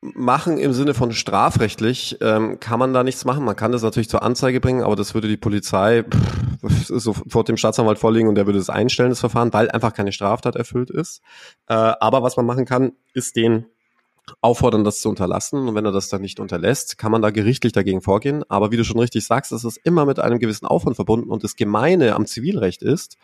machen 0.00 0.56
im 0.56 0.72
Sinne 0.72 0.94
von 0.94 1.12
strafrechtlich 1.12 2.16
ähm, 2.22 2.60
kann 2.60 2.78
man 2.78 2.94
da 2.94 3.04
nichts 3.04 3.26
machen. 3.26 3.44
Man 3.44 3.56
kann 3.56 3.72
das 3.72 3.82
natürlich 3.82 4.08
zur 4.08 4.22
Anzeige 4.22 4.60
bringen, 4.60 4.82
aber 4.82 4.96
das 4.96 5.12
würde 5.12 5.28
die 5.28 5.36
Polizei 5.36 6.02
pff, 6.02 6.86
sofort 6.86 7.48
dem 7.48 7.58
Staatsanwalt 7.58 7.98
vorlegen 7.98 8.28
und 8.28 8.36
der 8.36 8.46
würde 8.46 8.58
es 8.58 8.70
einstellen, 8.70 9.10
das 9.10 9.20
Verfahren, 9.20 9.52
weil 9.52 9.70
einfach 9.70 9.92
keine 9.92 10.12
Straftat 10.12 10.56
erfüllt 10.56 10.88
ist. 10.88 11.20
Äh, 11.68 11.74
aber 11.74 12.22
was 12.22 12.38
man 12.38 12.46
machen 12.46 12.64
kann, 12.64 12.92
ist 13.12 13.36
den 13.36 13.66
auffordern, 14.40 14.84
das 14.84 15.00
zu 15.00 15.08
unterlassen. 15.08 15.68
Und 15.68 15.74
wenn 15.74 15.84
er 15.84 15.92
das 15.92 16.08
dann 16.08 16.22
nicht 16.22 16.40
unterlässt, 16.40 16.98
kann 16.98 17.12
man 17.12 17.22
da 17.22 17.30
gerichtlich 17.30 17.72
dagegen 17.72 18.00
vorgehen. 18.00 18.44
Aber 18.48 18.70
wie 18.70 18.76
du 18.76 18.84
schon 18.84 18.98
richtig 18.98 19.26
sagst, 19.26 19.52
ist 19.52 19.64
es 19.64 19.76
immer 19.76 20.06
mit 20.06 20.18
einem 20.18 20.38
gewissen 20.38 20.66
Aufwand 20.66 20.96
verbunden. 20.96 21.30
Und 21.30 21.44
das 21.44 21.56
Gemeine 21.56 22.14
am 22.14 22.26
Zivilrecht 22.26 22.82
ist, 22.82 23.16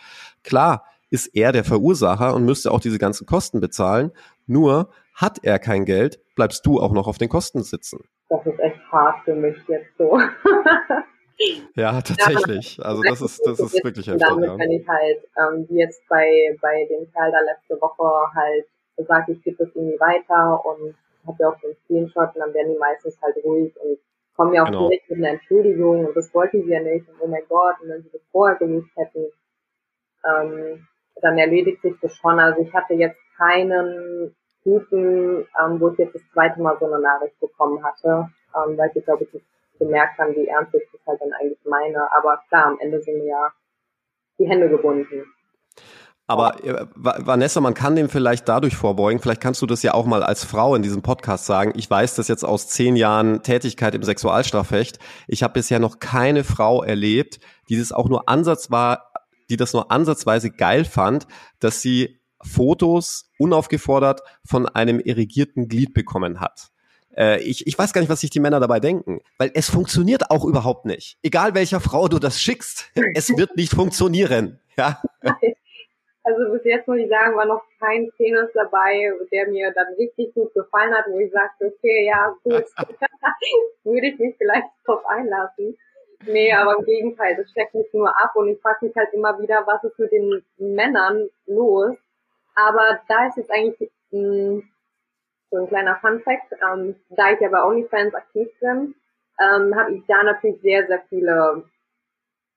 klar, 0.43 0.85
ist 1.11 1.29
er 1.29 1.53
der 1.53 1.65
Verursacher 1.65 2.35
und 2.35 2.45
müsste 2.45 2.71
auch 2.73 2.81
diese 2.81 2.99
ganzen 2.99 3.27
Kosten 3.27 3.61
bezahlen. 3.61 4.13
Nur 4.47 4.91
hat 5.15 5.39
er 5.43 5.59
kein 5.59 5.85
Geld, 5.85 6.21
bleibst 6.35 6.67
du 6.67 6.81
auch 6.81 6.93
noch 6.93 7.07
auf 7.07 7.19
den 7.19 7.29
Kosten 7.29 7.63
sitzen. 7.63 8.01
Das 8.29 8.45
ist 8.47 8.59
echt 8.59 8.81
hart 8.91 9.25
für 9.25 9.35
mich 9.35 9.57
jetzt 9.69 9.97
so. 9.97 10.19
ja, 11.77 12.01
tatsächlich. 12.01 12.85
Also 12.85 13.03
das 13.03 13.21
ist, 13.21 13.41
das 13.47 13.61
ist 13.61 13.75
wirklich 13.85 14.09
heftig. 14.09 14.27
Damit 14.27 14.49
kann 14.59 14.71
ich 14.71 14.89
halt, 14.89 15.19
ähm, 15.39 15.67
wie 15.69 15.79
jetzt 15.79 16.03
bei, 16.09 16.57
bei 16.61 16.87
dem 16.91 17.11
Kerl 17.13 17.31
da 17.31 17.39
letzte 17.41 17.81
Woche 17.81 18.35
halt 18.35 18.67
gesagt, 18.97 19.29
ich 19.29 19.43
gebe 19.43 19.65
das 19.65 19.75
irgendwie 19.75 19.99
weiter 20.01 20.65
und 20.65 20.95
habe 21.27 21.37
ja 21.41 21.49
auch 21.49 21.61
so 21.61 21.69
einen 21.69 21.77
Screenshot 21.85 22.35
und 22.35 22.41
dann 22.41 22.55
werden 22.55 22.73
die 22.73 22.79
meistens 22.79 23.21
halt 23.23 23.37
ruhig 23.45 23.75
und 23.81 23.99
kommen 24.37 24.55
ja 24.55 24.63
auch 24.63 24.67
genau. 24.67 24.89
direkt 24.89 25.11
mit 25.11 25.19
einer 25.19 25.35
Entschuldigung 25.35 26.07
und 26.07 26.17
das 26.17 26.33
wollten 26.35 26.63
sie 26.63 26.71
ja 26.71 26.81
nicht 26.81 27.09
und 27.09 27.17
oh 27.21 27.27
mein 27.27 27.43
Gott 27.49 27.77
und 27.83 27.89
wenn 27.89 28.03
sie 28.03 28.11
das 28.11 28.23
vorher 28.31 28.57
gewusst 28.57 28.91
hätten, 28.97 29.27
ähm, 30.25 30.87
dann 31.21 31.39
erledigt 31.39 31.83
sich 31.83 31.95
das 32.01 32.15
schon. 32.17 32.39
Also 32.39 32.61
ich 32.61 32.73
hatte 32.73 32.95
jetzt 32.95 33.19
keinen 33.37 34.35
Typen, 34.63 35.47
ähm, 35.61 35.81
wo 35.81 35.91
ich 35.91 35.99
jetzt 35.99 36.15
das 36.15 36.23
zweite 36.33 36.61
Mal 36.61 36.77
so 36.79 36.87
eine 36.87 37.01
Nachricht 37.01 37.39
bekommen 37.41 37.83
hatte, 37.85 38.29
ähm, 38.57 38.77
weil 38.77 38.91
ich 38.95 39.05
glaube 39.05 39.25
ich 39.25 39.43
gemerkt 39.79 40.19
haben, 40.19 40.35
wie 40.35 40.47
ernst 40.47 40.75
ich 40.75 40.89
das 40.93 41.01
halt 41.07 41.21
dann 41.21 41.33
eigentlich 41.33 41.65
meine. 41.65 42.11
Aber 42.13 42.41
klar, 42.49 42.67
am 42.67 42.79
Ende 42.81 43.01
sind 43.01 43.19
mir 43.19 43.29
ja 43.29 43.53
die 44.39 44.49
Hände 44.49 44.69
gebunden. 44.69 45.25
Aber 46.27 46.65
äh, 46.65 46.87
Vanessa, 46.95 47.61
man 47.61 47.75
kann 47.75 47.97
dem 47.97 48.09
vielleicht 48.09 48.49
dadurch 48.49 48.77
vorbeugen, 48.77 49.21
vielleicht 49.21 49.43
kannst 49.43 49.61
du 49.61 49.67
das 49.67 49.83
ja 49.83 49.93
auch 49.93 50.07
mal 50.07 50.23
als 50.23 50.45
Frau 50.45 50.75
in 50.75 50.83
diesem 50.83 51.03
Podcast 51.03 51.45
sagen. 51.45 51.73
Ich 51.77 51.91
weiß 51.91 52.15
das 52.15 52.29
jetzt 52.29 52.45
aus 52.45 52.69
zehn 52.69 52.97
Jahren 52.97 53.43
Tätigkeit 53.43 53.95
im 53.95 54.03
Sexualstrafrecht. 54.03 54.99
Ich 55.29 55.43
habe 55.43 55.55
bisher 55.55 55.81
noch 55.81 55.99
keine 55.99 56.43
Frau 56.43 56.83
erlebt, 56.83 57.41
die 57.69 57.79
das 57.79 57.93
auch 57.93 58.09
nur 58.09 58.29
Ansatz 58.29 58.71
war, 58.71 59.13
die 59.51 59.59
das 59.59 59.75
nur 59.75 59.91
ansatzweise 59.91 60.51
geil 60.51 60.87
fand, 60.87 61.27
dass 61.61 61.83
sie 61.83 62.21
Fotos 62.41 63.31
unaufgefordert 63.39 64.23
von 64.47 64.67
einem 64.67 65.01
irrigierten 65.01 65.69
Glied 65.69 65.93
bekommen 65.93 66.41
hat. 66.41 66.69
Äh, 67.17 67.43
ich, 67.43 67.67
ich 67.67 67.79
weiß 67.79 67.93
gar 67.93 68.01
nicht, 68.01 68.11
was 68.11 68.21
sich 68.21 68.31
die 68.31 68.41
Männer 68.41 68.61
dabei 68.61 68.81
denken, 68.81 69.21
weil 69.37 69.51
es 69.55 69.69
funktioniert 69.69 70.31
auch 70.31 70.45
überhaupt 70.45 70.87
nicht. 70.87 71.19
Egal 71.23 71.55
welcher 71.55 71.81
Frau 71.81 72.09
du 72.09 72.19
das 72.19 72.41
schickst, 72.41 72.91
es 73.15 73.29
wird 73.37 73.57
nicht 73.57 73.73
funktionieren. 73.73 74.59
Ja. 74.77 75.03
Also 76.25 76.51
bis 76.53 76.65
jetzt 76.65 76.89
muss 76.89 76.97
ich 76.97 77.09
sagen, 77.09 77.37
war 77.37 77.45
noch 77.45 77.63
kein 77.79 78.11
Penis 78.17 78.51
dabei, 78.55 79.13
der 79.31 79.49
mir 79.49 79.71
dann 79.73 79.93
richtig 79.95 80.33
gut 80.35 80.55
gefallen 80.55 80.95
hat, 80.95 81.05
wo 81.09 81.19
ich 81.19 81.31
sagte, 81.31 81.67
okay, 81.67 82.07
ja, 82.07 82.35
gut, 82.43 82.65
würde 83.85 84.07
ich 84.07 84.19
mich 84.19 84.35
vielleicht 84.39 84.69
drauf 84.87 85.05
einlassen. 85.07 85.77
Nee, 86.27 86.53
aber 86.55 86.79
im 86.79 86.85
Gegenteil, 86.87 87.37
das 87.37 87.51
steckt 87.51 87.75
mich 87.75 87.93
nur 87.93 88.09
ab 88.09 88.35
und 88.35 88.49
ich 88.49 88.61
frage 88.61 88.87
mich 88.87 88.97
halt 88.97 89.13
immer 89.13 89.39
wieder, 89.39 89.67
was 89.67 89.85
ist 89.85 89.99
mit 89.99 90.13
den 90.13 90.43
Männern 90.57 91.29
los. 91.47 91.97
Aber 92.55 93.01
da 93.09 93.27
ist 93.27 93.37
jetzt 93.37 93.51
eigentlich 93.51 93.91
mh, 94.11 94.21
hm, 94.21 94.69
so 95.51 95.59
ein 95.59 95.69
kleiner 95.69 95.97
Fun-Fact, 95.97 96.55
ähm, 96.63 96.97
da 97.11 97.33
ich 97.33 97.41
ja 97.41 97.49
bei 97.49 97.63
OnlyFans 97.63 98.15
aktiv 98.15 98.49
bin, 98.61 98.95
ähm, 99.41 99.75
habe 99.77 99.95
ich 99.95 100.03
da 100.07 100.23
natürlich 100.23 100.61
sehr, 100.63 100.87
sehr 100.87 101.03
viele 101.09 101.65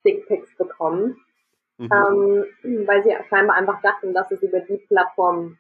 Dickpics 0.06 0.56
bekommen. 0.58 1.18
Mhm. 1.78 1.90
Ähm, 1.92 2.88
weil 2.88 3.04
sie 3.04 3.16
scheinbar 3.30 3.56
einfach 3.56 3.82
dachten, 3.82 4.14
dass 4.14 4.32
es 4.32 4.42
über 4.42 4.60
die 4.62 4.78
Plattform 4.88 5.58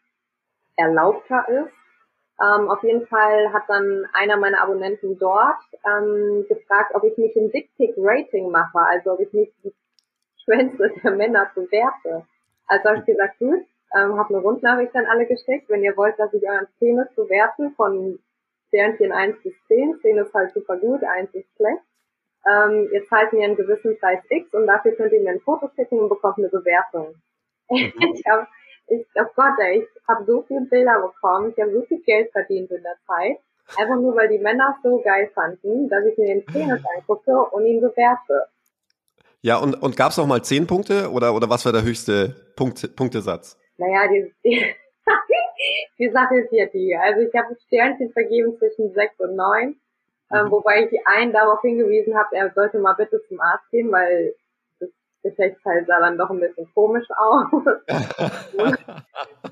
erlaubter 0.75 1.47
ist. 1.49 1.73
Ähm, 2.39 2.69
auf 2.69 2.83
jeden 2.83 3.07
Fall 3.07 3.51
hat 3.51 3.63
dann 3.67 4.05
einer 4.13 4.37
meiner 4.37 4.61
Abonnenten 4.61 5.17
dort 5.17 5.59
ähm, 5.85 6.45
gefragt, 6.47 6.93
ob 6.93 7.03
ich 7.03 7.17
nicht 7.17 7.35
ein 7.35 7.51
Dickpic-Rating 7.51 8.51
mache, 8.51 8.77
also 8.79 9.13
ob 9.13 9.19
ich 9.19 9.33
nicht 9.33 9.53
die 9.63 9.73
Schwänze 10.43 10.91
der 11.03 11.11
Männer 11.11 11.51
bewerte. 11.55 12.25
Also 12.67 12.89
habe 12.89 12.99
ich 12.99 13.05
gesagt, 13.05 13.39
gut, 13.39 13.65
ähm, 13.95 14.17
habe 14.17 14.33
eine 14.33 14.43
Rundnachricht 14.43 14.95
an 14.95 15.05
alle 15.05 15.25
geschickt, 15.25 15.69
wenn 15.69 15.83
ihr 15.83 15.97
wollt, 15.97 16.19
dass 16.19 16.33
ich 16.33 16.43
euren 16.47 16.67
Penis 16.79 17.07
bewerte 17.15 17.71
von 17.75 18.19
Sternchen 18.67 19.11
1 19.11 19.41
bis 19.41 19.53
10, 19.67 19.99
10 20.01 20.17
ist 20.17 20.33
halt 20.33 20.53
super 20.53 20.77
gut, 20.77 21.03
1 21.03 21.33
ist 21.33 21.47
schlecht. 21.55 21.81
Ähm, 22.45 22.89
ihr 22.91 23.05
zahlt 23.05 23.33
mir 23.33 23.45
einen 23.45 23.55
gewissen 23.55 23.97
Preis 23.99 24.19
X 24.29 24.53
und 24.53 24.67
dafür 24.67 24.93
könnt 24.93 25.13
ihr 25.13 25.21
mir 25.21 25.31
ein 25.31 25.41
Foto 25.41 25.69
schicken 25.75 25.99
und 25.99 26.09
bekommt 26.09 26.37
eine 26.37 26.49
Bewertung. 26.49 27.15
Mhm. 27.69 27.91
ich 28.15 28.23
habe 28.25 28.47
ich, 28.87 29.05
oh 29.15 29.25
Gott, 29.35 29.59
ey, 29.59 29.79
ich 29.79 30.07
habe 30.07 30.23
so 30.25 30.43
viele 30.47 30.61
Bilder 30.61 31.01
bekommen, 31.01 31.53
ich 31.55 31.61
habe 31.61 31.73
so 31.73 31.81
viel 31.83 32.01
Geld 32.03 32.31
verdient 32.31 32.71
in 32.71 32.81
der 32.81 32.95
Zeit. 33.05 33.37
Einfach 33.75 33.99
nur, 33.99 34.15
weil 34.15 34.29
die 34.29 34.39
Männer 34.39 34.75
es 34.77 34.81
so 34.81 35.01
geil 35.01 35.29
fanden, 35.35 35.89
dass 35.89 36.05
ich 36.05 36.17
mir 36.17 36.27
den 36.27 36.45
Penis 36.45 36.81
angucke 36.95 37.33
und 37.51 37.65
ihn 37.65 37.81
bewerte. 37.81 38.47
Ja, 39.41 39.57
und, 39.57 39.75
und 39.75 39.97
gab 39.97 40.11
es 40.11 40.17
noch 40.17 40.25
mal 40.25 40.41
zehn 40.41 40.67
Punkte 40.67 41.11
oder, 41.11 41.35
oder 41.35 41.49
was 41.49 41.65
war 41.65 41.73
der 41.73 41.83
höchste 41.83 42.35
Punkt, 42.55 42.95
Punktesatz? 42.95 43.59
Naja, 43.77 44.07
die, 44.07 44.33
die, 44.43 44.65
die 45.99 46.09
Sache 46.09 46.37
ist 46.37 46.51
ja 46.51 46.65
die. 46.67 46.95
Also 46.95 47.21
ich 47.21 47.35
habe 47.35 47.55
Sternchen 47.67 48.11
vergeben 48.13 48.57
zwischen 48.57 48.93
sechs 48.93 49.19
und 49.19 49.35
neun, 49.35 49.75
ähm, 50.33 50.45
mhm. 50.45 50.51
wobei 50.51 50.83
ich 50.83 51.07
einen 51.07 51.33
darauf 51.33 51.61
hingewiesen 51.61 52.17
habe, 52.17 52.35
er 52.35 52.51
sollte 52.53 52.79
mal 52.79 52.93
bitte 52.93 53.21
zum 53.27 53.39
Arzt 53.39 53.69
gehen, 53.71 53.91
weil 53.91 54.33
Geschlechtsteil 55.23 55.85
sah 55.85 55.99
dann 55.99 56.17
doch 56.17 56.29
ein 56.29 56.39
bisschen 56.39 56.67
komisch 56.73 57.07
aus. 57.15 57.47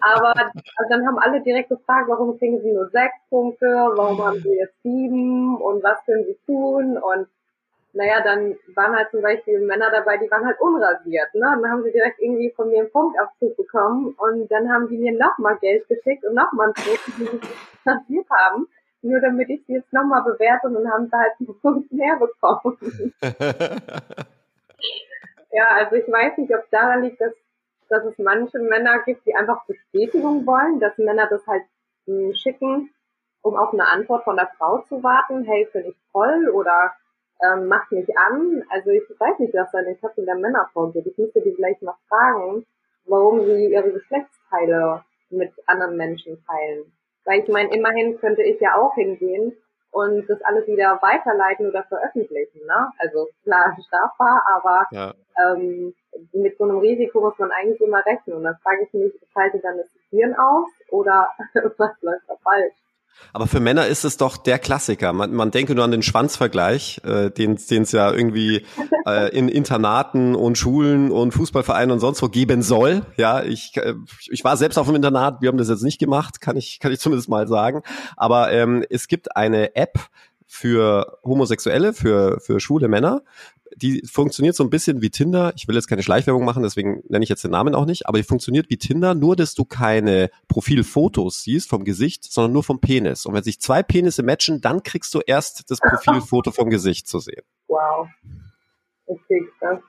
Aber 0.01 0.33
also 0.35 0.89
dann 0.89 1.05
haben 1.05 1.19
alle 1.19 1.41
direkt 1.41 1.69
gefragt, 1.69 2.07
warum 2.07 2.37
kriegen 2.37 2.61
sie 2.61 2.71
nur 2.71 2.89
sechs 2.89 3.15
Punkte, 3.29 3.65
warum 3.65 4.23
haben 4.23 4.39
sie 4.39 4.55
jetzt 4.57 4.81
sieben 4.83 5.57
und 5.57 5.83
was 5.83 6.03
können 6.05 6.25
sie 6.25 6.37
tun 6.45 6.97
und 6.97 7.27
naja, 7.95 8.21
dann 8.21 8.57
waren 8.75 8.93
halt 8.93 9.09
zum 9.11 9.21
Beispiel 9.21 9.61
Männer 9.61 9.89
dabei, 9.89 10.17
die 10.17 10.29
waren 10.29 10.45
halt 10.45 10.59
unrasiert, 10.59 11.33
ne? 11.33 11.47
Und 11.55 11.63
dann 11.63 11.71
haben 11.71 11.83
sie 11.83 11.93
direkt 11.93 12.19
irgendwie 12.19 12.51
von 12.53 12.67
mir 12.69 12.81
einen 12.81 12.91
Punktabzug 12.91 13.55
bekommen 13.55 14.13
und 14.17 14.51
dann 14.51 14.69
haben 14.69 14.89
die 14.89 14.97
mir 14.97 15.17
nochmal 15.17 15.57
Geld 15.59 15.87
geschickt 15.87 16.25
und 16.25 16.35
nochmal 16.35 16.65
einen 16.65 16.73
Punkt, 16.73 17.07
die 17.07 17.11
sie 17.11 17.39
rasiert 17.85 18.27
haben, 18.29 18.67
nur 19.05 19.21
damit 19.21 19.49
ich 19.49 19.65
sie 19.65 19.73
jetzt 19.73 19.93
nochmal 19.93 20.23
bewerte 20.23 20.67
und 20.67 20.75
dann 20.75 20.91
haben 20.91 21.07
sie 21.07 21.17
halt 21.17 21.33
einen 21.39 21.59
Punkt 21.61 21.91
mehr 21.91 22.17
bekommen. 22.17 23.13
Ja, 25.55 25.69
also 25.69 25.95
ich 25.95 26.05
weiß 26.11 26.37
nicht, 26.37 26.53
ob 26.53 26.69
daran 26.69 27.03
liegt, 27.03 27.21
dass, 27.21 27.33
dass 27.87 28.03
es 28.03 28.17
manche 28.17 28.59
Männer 28.59 28.99
gibt, 29.05 29.25
die 29.25 29.33
einfach 29.33 29.65
Bestätigung 29.65 30.45
wollen, 30.45 30.81
dass 30.81 30.97
Männer 30.97 31.27
das 31.29 31.47
halt 31.47 31.63
mh, 32.07 32.27
hm, 32.27 32.33
schicken, 32.35 32.93
um 33.41 33.55
auf 33.55 33.71
eine 33.71 33.87
Antwort 33.87 34.25
von 34.25 34.35
der 34.35 34.51
Frau 34.57 34.79
zu 34.79 35.01
warten. 35.01 35.45
Hey, 35.45 35.65
finde 35.71 35.89
ich 35.89 35.95
toll 36.11 36.49
oder 36.49 36.93
ähm, 37.41 37.67
macht 37.67 37.89
mich 37.93 38.05
an. 38.17 38.65
Also 38.69 38.89
ich 38.89 39.03
weiß 39.17 39.39
nicht, 39.39 39.53
was 39.53 39.71
da 39.71 39.79
in 39.79 39.85
den 39.85 40.01
Köpfen 40.01 40.25
der 40.25 40.35
Männer 40.35 40.69
vorgeht. 40.73 41.05
Ich 41.05 41.17
müsste 41.17 41.41
die 41.41 41.53
vielleicht 41.53 41.81
mal 41.81 41.95
fragen, 42.09 42.65
warum 43.05 43.45
sie 43.45 43.71
ihre 43.71 43.93
Geschlechtsteile 43.93 45.05
mit 45.29 45.53
anderen 45.67 45.95
Menschen 45.95 46.43
teilen. 46.45 46.91
Weil 47.25 47.41
ich 47.41 47.47
meine, 47.47 47.73
immerhin 47.75 48.19
könnte 48.19 48.43
ich 48.43 48.59
ja 48.59 48.75
auch 48.77 48.93
hingehen 48.95 49.53
und 49.91 50.29
das 50.29 50.41
alles 50.43 50.67
wieder 50.67 50.99
weiterleiten 51.01 51.67
oder 51.67 51.83
veröffentlichen. 51.83 52.65
Ne? 52.65 52.91
Also 52.99 53.27
klar 53.43 53.75
strafbar, 53.87 54.43
aber 54.47 54.87
ja. 54.91 55.13
ähm, 55.43 55.93
mit 56.33 56.57
so 56.57 56.65
einem 56.65 56.79
Risiko 56.79 57.21
muss 57.21 57.37
man 57.39 57.51
eigentlich 57.51 57.81
immer 57.81 58.05
rechnen. 58.05 58.37
Und 58.37 58.43
dann 58.43 58.57
frage 58.61 58.83
ich 58.83 58.93
mich, 58.93 59.13
schalte 59.33 59.59
dann 59.59 59.77
das 59.77 59.87
Hirn 60.09 60.35
aus 60.35 60.69
oder 60.89 61.29
was 61.77 62.01
läuft 62.01 62.29
da 62.29 62.35
falsch? 62.43 62.75
Aber 63.33 63.47
für 63.47 63.59
Männer 63.59 63.87
ist 63.87 64.05
es 64.05 64.17
doch 64.17 64.37
der 64.37 64.59
Klassiker. 64.59 65.13
Man, 65.13 65.33
man 65.33 65.51
denke 65.51 65.75
nur 65.75 65.83
an 65.83 65.91
den 65.91 66.01
Schwanzvergleich, 66.01 67.01
äh, 67.03 67.31
den 67.31 67.53
es 67.53 67.91
ja 67.91 68.11
irgendwie 68.11 68.65
äh, 69.05 69.35
in 69.37 69.49
Internaten 69.49 70.35
und 70.35 70.57
Schulen 70.57 71.11
und 71.11 71.31
Fußballvereinen 71.31 71.91
und 71.91 71.99
sonst 71.99 72.21
wo 72.21 72.29
geben 72.29 72.61
soll. 72.61 73.01
Ja, 73.17 73.43
ich, 73.43 73.75
äh, 73.77 73.93
ich 74.29 74.43
war 74.43 74.57
selbst 74.57 74.77
auf 74.77 74.87
dem 74.87 74.95
Internat, 74.95 75.41
wir 75.41 75.49
haben 75.49 75.57
das 75.57 75.69
jetzt 75.69 75.83
nicht 75.83 75.99
gemacht, 75.99 76.41
kann 76.41 76.57
ich, 76.57 76.79
kann 76.79 76.91
ich 76.91 76.99
zumindest 76.99 77.29
mal 77.29 77.47
sagen. 77.47 77.81
Aber 78.15 78.51
ähm, 78.51 78.85
es 78.89 79.07
gibt 79.07 79.35
eine 79.35 79.75
App, 79.75 79.99
für 80.47 81.17
Homosexuelle, 81.23 81.93
für, 81.93 82.39
für 82.39 82.59
schwule 82.59 82.87
Männer, 82.87 83.23
die 83.75 84.01
funktioniert 84.09 84.55
so 84.55 84.63
ein 84.63 84.69
bisschen 84.69 85.01
wie 85.01 85.09
Tinder. 85.09 85.53
Ich 85.55 85.67
will 85.67 85.75
jetzt 85.75 85.87
keine 85.87 86.03
Schleichwerbung 86.03 86.45
machen, 86.45 86.63
deswegen 86.63 87.03
nenne 87.09 87.23
ich 87.23 87.29
jetzt 87.29 87.43
den 87.43 87.51
Namen 87.51 87.75
auch 87.75 87.85
nicht, 87.85 88.07
aber 88.07 88.17
die 88.17 88.23
funktioniert 88.23 88.69
wie 88.69 88.77
Tinder, 88.77 89.15
nur 89.15 89.35
dass 89.35 89.53
du 89.53 89.65
keine 89.65 90.29
Profilfotos 90.47 91.43
siehst 91.43 91.69
vom 91.69 91.83
Gesicht, 91.83 92.23
sondern 92.23 92.53
nur 92.53 92.63
vom 92.63 92.79
Penis. 92.79 93.25
Und 93.25 93.33
wenn 93.33 93.43
sich 93.43 93.59
zwei 93.59 93.83
Penisse 93.83 94.23
matchen, 94.23 94.61
dann 94.61 94.83
kriegst 94.83 95.13
du 95.13 95.21
erst 95.25 95.69
das 95.69 95.79
Profilfoto 95.79 96.51
vom 96.51 96.69
Gesicht 96.69 97.07
zu 97.07 97.19
sehen. 97.19 97.43
Wow. 97.67 98.07
Okay, 99.05 99.43
krass. 99.59 99.79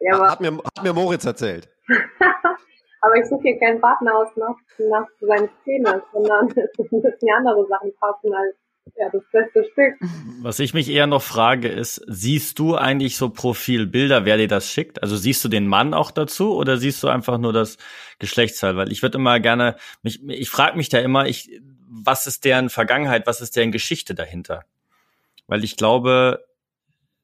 Ja, 0.00 0.16
aber 0.16 0.30
hat, 0.30 0.40
mir, 0.40 0.56
hat 0.56 0.82
mir 0.82 0.92
Moritz 0.92 1.24
erzählt. 1.24 1.68
aber 3.00 3.16
ich 3.16 3.28
suche 3.28 3.42
hier 3.42 3.58
keinen 3.58 3.80
Partner 3.80 4.16
aus 4.16 4.28
nach, 4.36 4.56
nach 4.78 5.06
seinem 5.20 5.48
Penis, 5.64 6.02
sondern 6.12 6.48
es 6.78 6.90
müssen 6.90 7.12
ja 7.20 7.36
andere 7.36 7.66
Sachen 7.68 7.92
passen 8.00 8.32
als 8.32 8.56
ja, 8.96 9.08
das 9.12 9.22
beste 9.30 9.64
Stück. 9.72 9.94
Was 10.42 10.58
ich 10.58 10.74
mich 10.74 10.88
eher 10.88 11.06
noch 11.06 11.22
frage, 11.22 11.68
ist, 11.68 12.02
siehst 12.06 12.58
du 12.58 12.76
eigentlich 12.76 13.16
so 13.16 13.30
Profilbilder, 13.30 14.24
wer 14.24 14.36
dir 14.36 14.48
das 14.48 14.68
schickt? 14.68 15.02
Also 15.02 15.16
siehst 15.16 15.44
du 15.44 15.48
den 15.48 15.66
Mann 15.66 15.94
auch 15.94 16.10
dazu 16.10 16.54
oder 16.54 16.76
siehst 16.76 17.02
du 17.02 17.08
einfach 17.08 17.38
nur 17.38 17.52
das 17.52 17.78
Geschlechtsteil? 18.18 18.76
Weil 18.76 18.92
ich 18.92 19.02
würde 19.02 19.18
immer 19.18 19.40
gerne, 19.40 19.76
mich, 20.02 20.22
ich 20.28 20.50
frage 20.50 20.76
mich 20.76 20.88
da 20.88 20.98
immer, 20.98 21.26
ich, 21.26 21.60
was 21.88 22.26
ist 22.26 22.44
deren 22.44 22.70
Vergangenheit, 22.70 23.26
was 23.26 23.40
ist 23.40 23.56
deren 23.56 23.72
Geschichte 23.72 24.14
dahinter? 24.14 24.64
Weil 25.46 25.64
ich 25.64 25.76
glaube, 25.76 26.44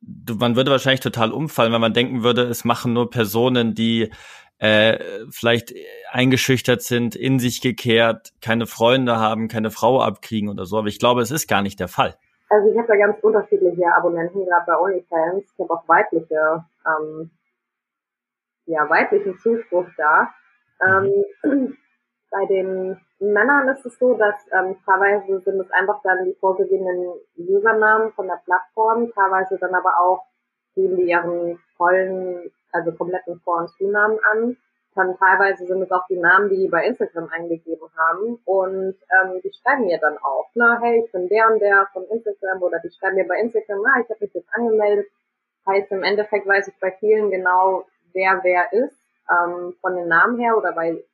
man 0.01 0.55
würde 0.55 0.71
wahrscheinlich 0.71 1.01
total 1.01 1.33
umfallen, 1.33 1.73
wenn 1.73 1.81
man 1.81 1.95
denken 1.95 2.23
würde, 2.23 2.43
es 2.43 2.65
machen 2.65 2.93
nur 2.93 3.11
Personen, 3.11 3.75
die 3.75 4.11
äh, 4.59 4.99
vielleicht 5.31 5.75
eingeschüchtert 6.11 6.83
sind, 6.83 7.15
in 7.15 7.39
sich 7.39 7.61
gekehrt, 7.61 8.33
keine 8.43 8.67
Freunde 8.67 9.19
haben, 9.19 9.49
keine 9.49 9.71
Frau 9.71 10.01
abkriegen 10.01 10.49
oder 10.49 10.67
so. 10.67 10.79
Aber 10.79 10.89
ich 10.89 10.99
glaube, 10.99 11.21
es 11.21 11.31
ist 11.31 11.49
gar 11.49 11.63
nicht 11.63 11.79
der 11.81 11.89
Fall. 11.89 12.17
Also 12.51 12.71
ich 12.71 12.79
habe 12.79 12.89
da 12.89 12.97
ganz 12.97 13.19
unterschiedliche 13.23 13.93
Abonnenten, 13.95 14.45
gerade 14.45 14.65
bei 14.67 14.79
OnlyFans. 14.79 15.45
Ich 15.45 15.59
habe 15.61 15.73
auch 15.73 15.87
weibliche, 15.87 16.65
ähm, 16.87 17.31
ja, 18.67 18.89
weiblichen 18.89 19.39
Zuspruch 19.39 19.87
da. 19.97 20.29
Ähm, 20.87 21.25
mhm. 21.43 21.77
bei 22.31 22.47
den 22.47 22.99
Männern 23.21 23.69
ist 23.69 23.85
es 23.85 23.99
so, 23.99 24.15
dass 24.15 24.35
ähm, 24.53 24.77
teilweise 24.85 25.41
sind 25.41 25.61
es 25.61 25.71
einfach 25.73 26.01
dann 26.03 26.25
die 26.25 26.37
vorgegebenen 26.41 27.13
Usernamen 27.37 28.13
von 28.13 28.27
der 28.27 28.41
Plattform, 28.45 29.13
teilweise 29.13 29.59
dann 29.59 29.75
aber 29.75 29.99
auch 30.01 30.23
geben 30.75 30.97
die 30.97 31.11
ihren 31.11 31.59
vollen 31.77 32.51
also 32.73 32.93
kompletten 32.93 33.41
Vor- 33.41 33.59
und 33.59 33.71
Zunamen 33.71 34.19
an. 34.33 34.57
Dann 34.95 35.17
teilweise 35.17 35.67
sind 35.67 35.83
es 35.83 35.93
auch 35.93 36.07
die 36.09 36.19
Namen, 36.19 36.49
die 36.49 36.57
die 36.57 36.69
bei 36.69 36.85
Instagram 36.85 37.29
eingegeben 37.31 37.89
haben. 37.97 38.41
Und 38.45 38.97
ähm, 38.97 39.41
die 39.43 39.53
schreiben 39.53 39.87
mir 39.87 39.99
dann 39.99 40.19
auch, 40.19 40.49
ne, 40.55 40.79
hey, 40.83 41.05
ich 41.05 41.13
bin 41.13 41.29
der 41.29 41.53
und 41.53 41.61
der 41.61 41.87
von 41.93 42.05
Instagram 42.05 42.63
oder 42.63 42.81
die 42.81 42.91
schreiben 42.91 43.17
mir 43.17 43.27
bei 43.27 43.39
Instagram, 43.41 43.85
ah, 43.87 44.01
ich 44.01 44.11
habe 44.11 44.19
mich 44.21 44.35
jetzt 44.35 44.53
angemeldet. 44.53 45.07
Heißt 45.67 45.93
im 45.93 46.03
Endeffekt 46.03 46.47
weiß 46.47 46.69
ich 46.69 46.81
bei 46.81 46.93
vielen 46.99 47.31
genau, 47.31 47.87
wer 48.15 48.41
wer 48.43 48.73
ist, 48.73 48.99
ähm, 49.31 49.75
von 49.81 49.95
den 49.97 50.09
Namen 50.09 50.39
her 50.39 50.57
oder 50.57 50.75
weil 50.75 51.05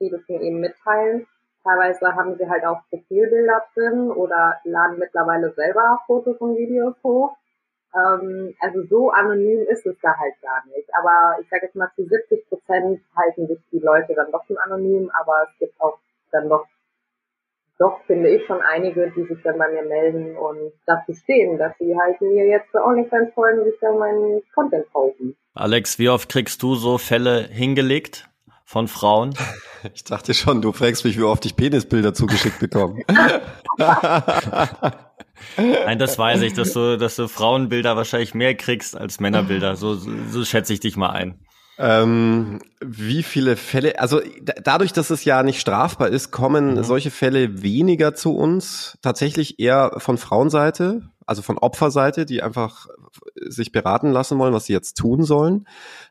die 0.00 0.10
das 0.10 0.20
mir 0.28 0.40
eben 0.40 0.60
mitteilen. 0.60 1.26
Teilweise 1.62 2.14
haben 2.16 2.36
sie 2.36 2.48
halt 2.48 2.64
auch 2.64 2.80
Profilbilder 2.90 3.64
drin 3.74 4.10
oder 4.10 4.60
laden 4.64 4.98
mittlerweile 4.98 5.52
selber 5.52 6.00
Fotos 6.06 6.36
und 6.38 6.56
Videos 6.56 6.96
hoch. 7.04 7.36
Ähm, 7.94 8.54
also 8.60 8.82
so 8.88 9.10
anonym 9.10 9.66
ist 9.68 9.86
es 9.86 9.96
da 10.00 10.16
halt 10.18 10.34
gar 10.40 10.64
nicht. 10.66 10.88
Aber 10.98 11.38
ich 11.40 11.48
sage 11.48 11.66
jetzt 11.66 11.76
mal, 11.76 11.90
zu 11.94 12.04
70 12.04 12.48
Prozent 12.48 13.00
halten 13.16 13.46
sich 13.46 13.58
die 13.70 13.78
Leute 13.78 14.14
dann 14.14 14.30
doch 14.32 14.44
schon 14.46 14.58
anonym, 14.58 15.10
aber 15.20 15.46
es 15.48 15.58
gibt 15.58 15.80
auch 15.80 15.98
dann 16.30 16.48
doch, 16.48 16.66
doch 17.78 18.00
finde 18.06 18.30
ich 18.30 18.46
schon 18.46 18.62
einige, 18.62 19.10
die 19.10 19.24
sich 19.24 19.42
dann 19.42 19.58
bei 19.58 19.70
mir 19.70 19.82
melden 19.82 20.36
und 20.36 20.72
dazu 20.86 21.12
stehen, 21.12 21.58
dass 21.58 21.76
sie 21.78 21.94
halt 21.98 22.20
mir 22.20 22.46
jetzt 22.46 22.70
für 22.70 22.82
OnlyFans 22.82 23.34
folgen 23.34 23.60
und 23.60 23.64
sich 23.66 23.80
dann 23.80 23.98
meinen 23.98 24.42
Content 24.54 24.90
kaufen. 24.92 25.36
Alex, 25.54 25.98
wie 25.98 26.08
oft 26.08 26.30
kriegst 26.30 26.62
du 26.62 26.74
so 26.74 26.98
Fälle 26.98 27.42
hingelegt? 27.42 28.28
von 28.64 28.88
Frauen? 28.88 29.34
Ich 29.94 30.04
dachte 30.04 30.32
schon, 30.32 30.62
du 30.62 30.70
fragst 30.70 31.04
mich, 31.04 31.18
wie 31.18 31.24
oft 31.24 31.44
ich 31.44 31.56
Penisbilder 31.56 32.14
zugeschickt 32.14 32.60
bekomme. 32.60 33.02
Nein, 35.56 35.98
das 35.98 36.18
weiß 36.18 36.42
ich, 36.42 36.52
dass 36.52 36.72
du, 36.72 36.96
dass 36.98 37.16
du 37.16 37.28
Frauenbilder 37.28 37.96
wahrscheinlich 37.96 38.34
mehr 38.34 38.54
kriegst 38.54 38.96
als 38.96 39.20
Männerbilder. 39.20 39.76
So, 39.76 39.94
so, 39.94 40.10
so 40.30 40.44
schätze 40.44 40.72
ich 40.72 40.80
dich 40.80 40.96
mal 40.96 41.10
ein. 41.10 41.38
Ähm, 41.78 42.60
wie 42.80 43.22
viele 43.22 43.56
Fälle, 43.56 43.98
also 43.98 44.20
dadurch, 44.62 44.92
dass 44.92 45.10
es 45.10 45.24
ja 45.24 45.42
nicht 45.42 45.60
strafbar 45.60 46.08
ist, 46.08 46.30
kommen 46.30 46.74
mhm. 46.74 46.84
solche 46.84 47.10
Fälle 47.10 47.62
weniger 47.62 48.14
zu 48.14 48.36
uns, 48.36 48.98
tatsächlich 49.02 49.58
eher 49.58 49.92
von 49.96 50.18
Frauenseite, 50.18 51.02
also 51.26 51.40
von 51.40 51.58
Opferseite, 51.58 52.26
die 52.26 52.42
einfach 52.42 52.88
sich 53.36 53.72
beraten 53.72 54.10
lassen 54.10 54.38
wollen, 54.38 54.54
was 54.54 54.66
sie 54.66 54.74
jetzt 54.74 54.98
tun 54.98 55.24
sollen. 55.24 55.66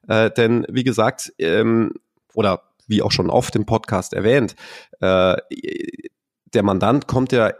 Äh, 0.07 0.31
denn 0.31 0.65
wie 0.69 0.83
gesagt, 0.83 1.31
ähm, 1.37 1.93
oder 2.33 2.63
wie 2.87 3.01
auch 3.01 3.11
schon 3.11 3.29
oft 3.29 3.55
im 3.55 3.65
Podcast 3.65 4.13
erwähnt, 4.13 4.55
äh, 4.99 5.37
der 6.53 6.63
Mandant 6.63 7.07
kommt 7.07 7.31
ja 7.31 7.53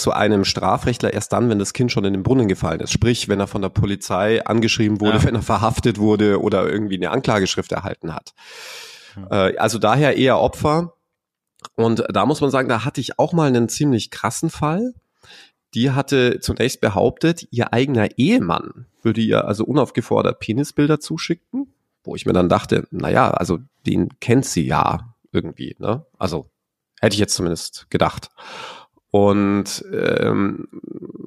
zu 0.00 0.12
einem 0.12 0.44
Strafrechtler 0.44 1.12
erst 1.12 1.32
dann, 1.32 1.50
wenn 1.50 1.58
das 1.58 1.74
Kind 1.74 1.92
schon 1.92 2.04
in 2.04 2.14
den 2.14 2.22
Brunnen 2.22 2.48
gefallen 2.48 2.80
ist. 2.80 2.90
Sprich, 2.90 3.28
wenn 3.28 3.38
er 3.38 3.46
von 3.46 3.62
der 3.62 3.68
Polizei 3.68 4.44
angeschrieben 4.44 5.00
wurde, 5.00 5.18
ja. 5.18 5.24
wenn 5.24 5.34
er 5.34 5.42
verhaftet 5.42 5.98
wurde 5.98 6.40
oder 6.40 6.68
irgendwie 6.68 6.96
eine 6.96 7.10
Anklageschrift 7.10 7.70
erhalten 7.72 8.14
hat. 8.14 8.32
Ja. 9.16 9.48
Äh, 9.48 9.58
also 9.58 9.78
daher 9.78 10.16
eher 10.16 10.40
Opfer. 10.40 10.94
Und 11.74 12.04
da 12.08 12.24
muss 12.24 12.40
man 12.40 12.50
sagen, 12.50 12.68
da 12.68 12.84
hatte 12.84 13.00
ich 13.00 13.18
auch 13.18 13.34
mal 13.34 13.48
einen 13.48 13.68
ziemlich 13.68 14.10
krassen 14.10 14.48
Fall. 14.48 14.94
Die 15.74 15.90
hatte 15.90 16.40
zunächst 16.40 16.80
behauptet, 16.80 17.46
ihr 17.50 17.72
eigener 17.72 18.18
Ehemann 18.18 18.86
würde 19.02 19.20
ihr 19.20 19.44
also 19.44 19.64
unaufgefordert 19.64 20.40
Penisbilder 20.40 20.98
zuschicken, 20.98 21.72
wo 22.02 22.16
ich 22.16 22.26
mir 22.26 22.32
dann 22.32 22.48
dachte, 22.48 22.88
naja, 22.90 23.30
also 23.30 23.58
den 23.86 24.08
kennt 24.20 24.46
sie 24.46 24.66
ja 24.66 25.14
irgendwie, 25.32 25.76
ne? 25.78 26.06
Also 26.18 26.50
hätte 27.00 27.14
ich 27.14 27.20
jetzt 27.20 27.34
zumindest 27.34 27.86
gedacht 27.90 28.30
und 29.10 29.84
ähm, 29.92 30.68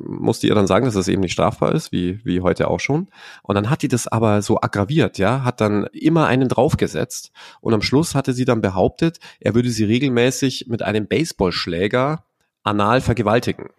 musste 0.06 0.48
ihr 0.48 0.56
dann 0.56 0.68
sagen, 0.68 0.86
dass 0.86 0.94
das 0.94 1.08
eben 1.08 1.22
nicht 1.22 1.34
strafbar 1.34 1.74
ist, 1.74 1.92
wie, 1.92 2.24
wie 2.24 2.42
heute 2.42 2.70
auch 2.70 2.80
schon. 2.80 3.08
Und 3.42 3.56
dann 3.56 3.70
hat 3.70 3.82
die 3.82 3.88
das 3.88 4.08
aber 4.08 4.42
so 4.42 4.62
aggraviert, 4.62 5.18
ja, 5.18 5.44
hat 5.44 5.60
dann 5.60 5.88
immer 5.92 6.28
einen 6.28 6.48
draufgesetzt 6.48 7.32
und 7.62 7.74
am 7.74 7.82
Schluss 7.82 8.16
hatte 8.16 8.34
sie 8.34 8.46
dann 8.46 8.62
behauptet, 8.62 9.20
er 9.40 9.56
würde 9.56 9.70
sie 9.70 9.84
regelmäßig 9.84 10.68
mit 10.68 10.82
einem 10.82 11.08
Baseballschläger 11.08 12.24
anal 12.64 13.02
vergewaltigen. 13.02 13.70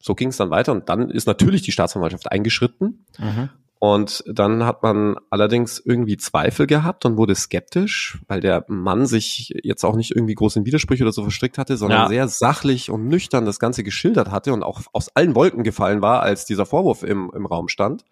So 0.00 0.14
ging 0.14 0.28
es 0.28 0.36
dann 0.36 0.50
weiter 0.50 0.72
und 0.72 0.88
dann 0.88 1.10
ist 1.10 1.26
natürlich 1.26 1.62
die 1.62 1.72
Staatsanwaltschaft 1.72 2.30
eingeschritten 2.30 3.04
mhm. 3.18 3.50
Und 3.80 4.24
dann 4.26 4.64
hat 4.64 4.82
man 4.82 5.16
allerdings 5.30 5.78
irgendwie 5.78 6.16
Zweifel 6.16 6.66
gehabt 6.66 7.04
und 7.04 7.16
wurde 7.16 7.36
skeptisch, 7.36 8.18
weil 8.26 8.40
der 8.40 8.64
Mann 8.66 9.06
sich 9.06 9.54
jetzt 9.62 9.84
auch 9.84 9.94
nicht 9.94 10.10
irgendwie 10.10 10.34
groß 10.34 10.56
in 10.56 10.66
Widersprüche 10.66 11.04
oder 11.04 11.12
so 11.12 11.22
verstrickt 11.22 11.58
hatte, 11.58 11.76
sondern 11.76 12.02
ja. 12.02 12.08
sehr 12.08 12.28
sachlich 12.28 12.90
und 12.90 13.06
nüchtern 13.06 13.44
das 13.44 13.60
Ganze 13.60 13.84
geschildert 13.84 14.32
hatte 14.32 14.52
und 14.52 14.64
auch 14.64 14.80
aus 14.92 15.14
allen 15.14 15.36
Wolken 15.36 15.62
gefallen 15.62 16.02
war, 16.02 16.22
als 16.22 16.44
dieser 16.44 16.66
Vorwurf 16.66 17.04
im, 17.04 17.30
im 17.32 17.46
Raum 17.46 17.68
stand. 17.68 18.04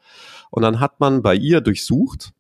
Und 0.51 0.63
dann 0.63 0.79
hat 0.79 1.01
man 1.01 1.23
bei 1.23 1.35
ihr 1.35 1.61
durchsucht, 1.61 2.33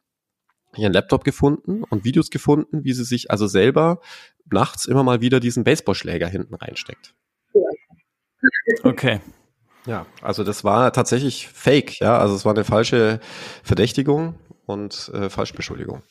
ihren 0.76 0.92
Laptop 0.92 1.24
gefunden 1.24 1.82
und 1.82 2.04
Videos 2.04 2.30
gefunden, 2.30 2.84
wie 2.84 2.92
sie 2.92 3.04
sich 3.04 3.30
also 3.32 3.48
selber 3.48 4.00
nachts 4.48 4.84
immer 4.84 5.02
mal 5.02 5.20
wieder 5.20 5.40
diesen 5.40 5.64
Baseballschläger 5.64 6.28
hinten 6.28 6.54
reinsteckt. 6.54 7.14
Okay. 8.84 9.20
Ja, 9.86 10.04
also 10.20 10.42
das 10.42 10.64
war 10.64 10.92
tatsächlich 10.92 11.48
fake, 11.48 12.00
ja. 12.00 12.18
Also 12.18 12.34
es 12.34 12.44
war 12.44 12.52
eine 12.52 12.64
falsche 12.64 13.20
Verdächtigung 13.62 14.34
und 14.66 15.10
äh, 15.14 15.30
Falschbeschuldigung. 15.30 16.02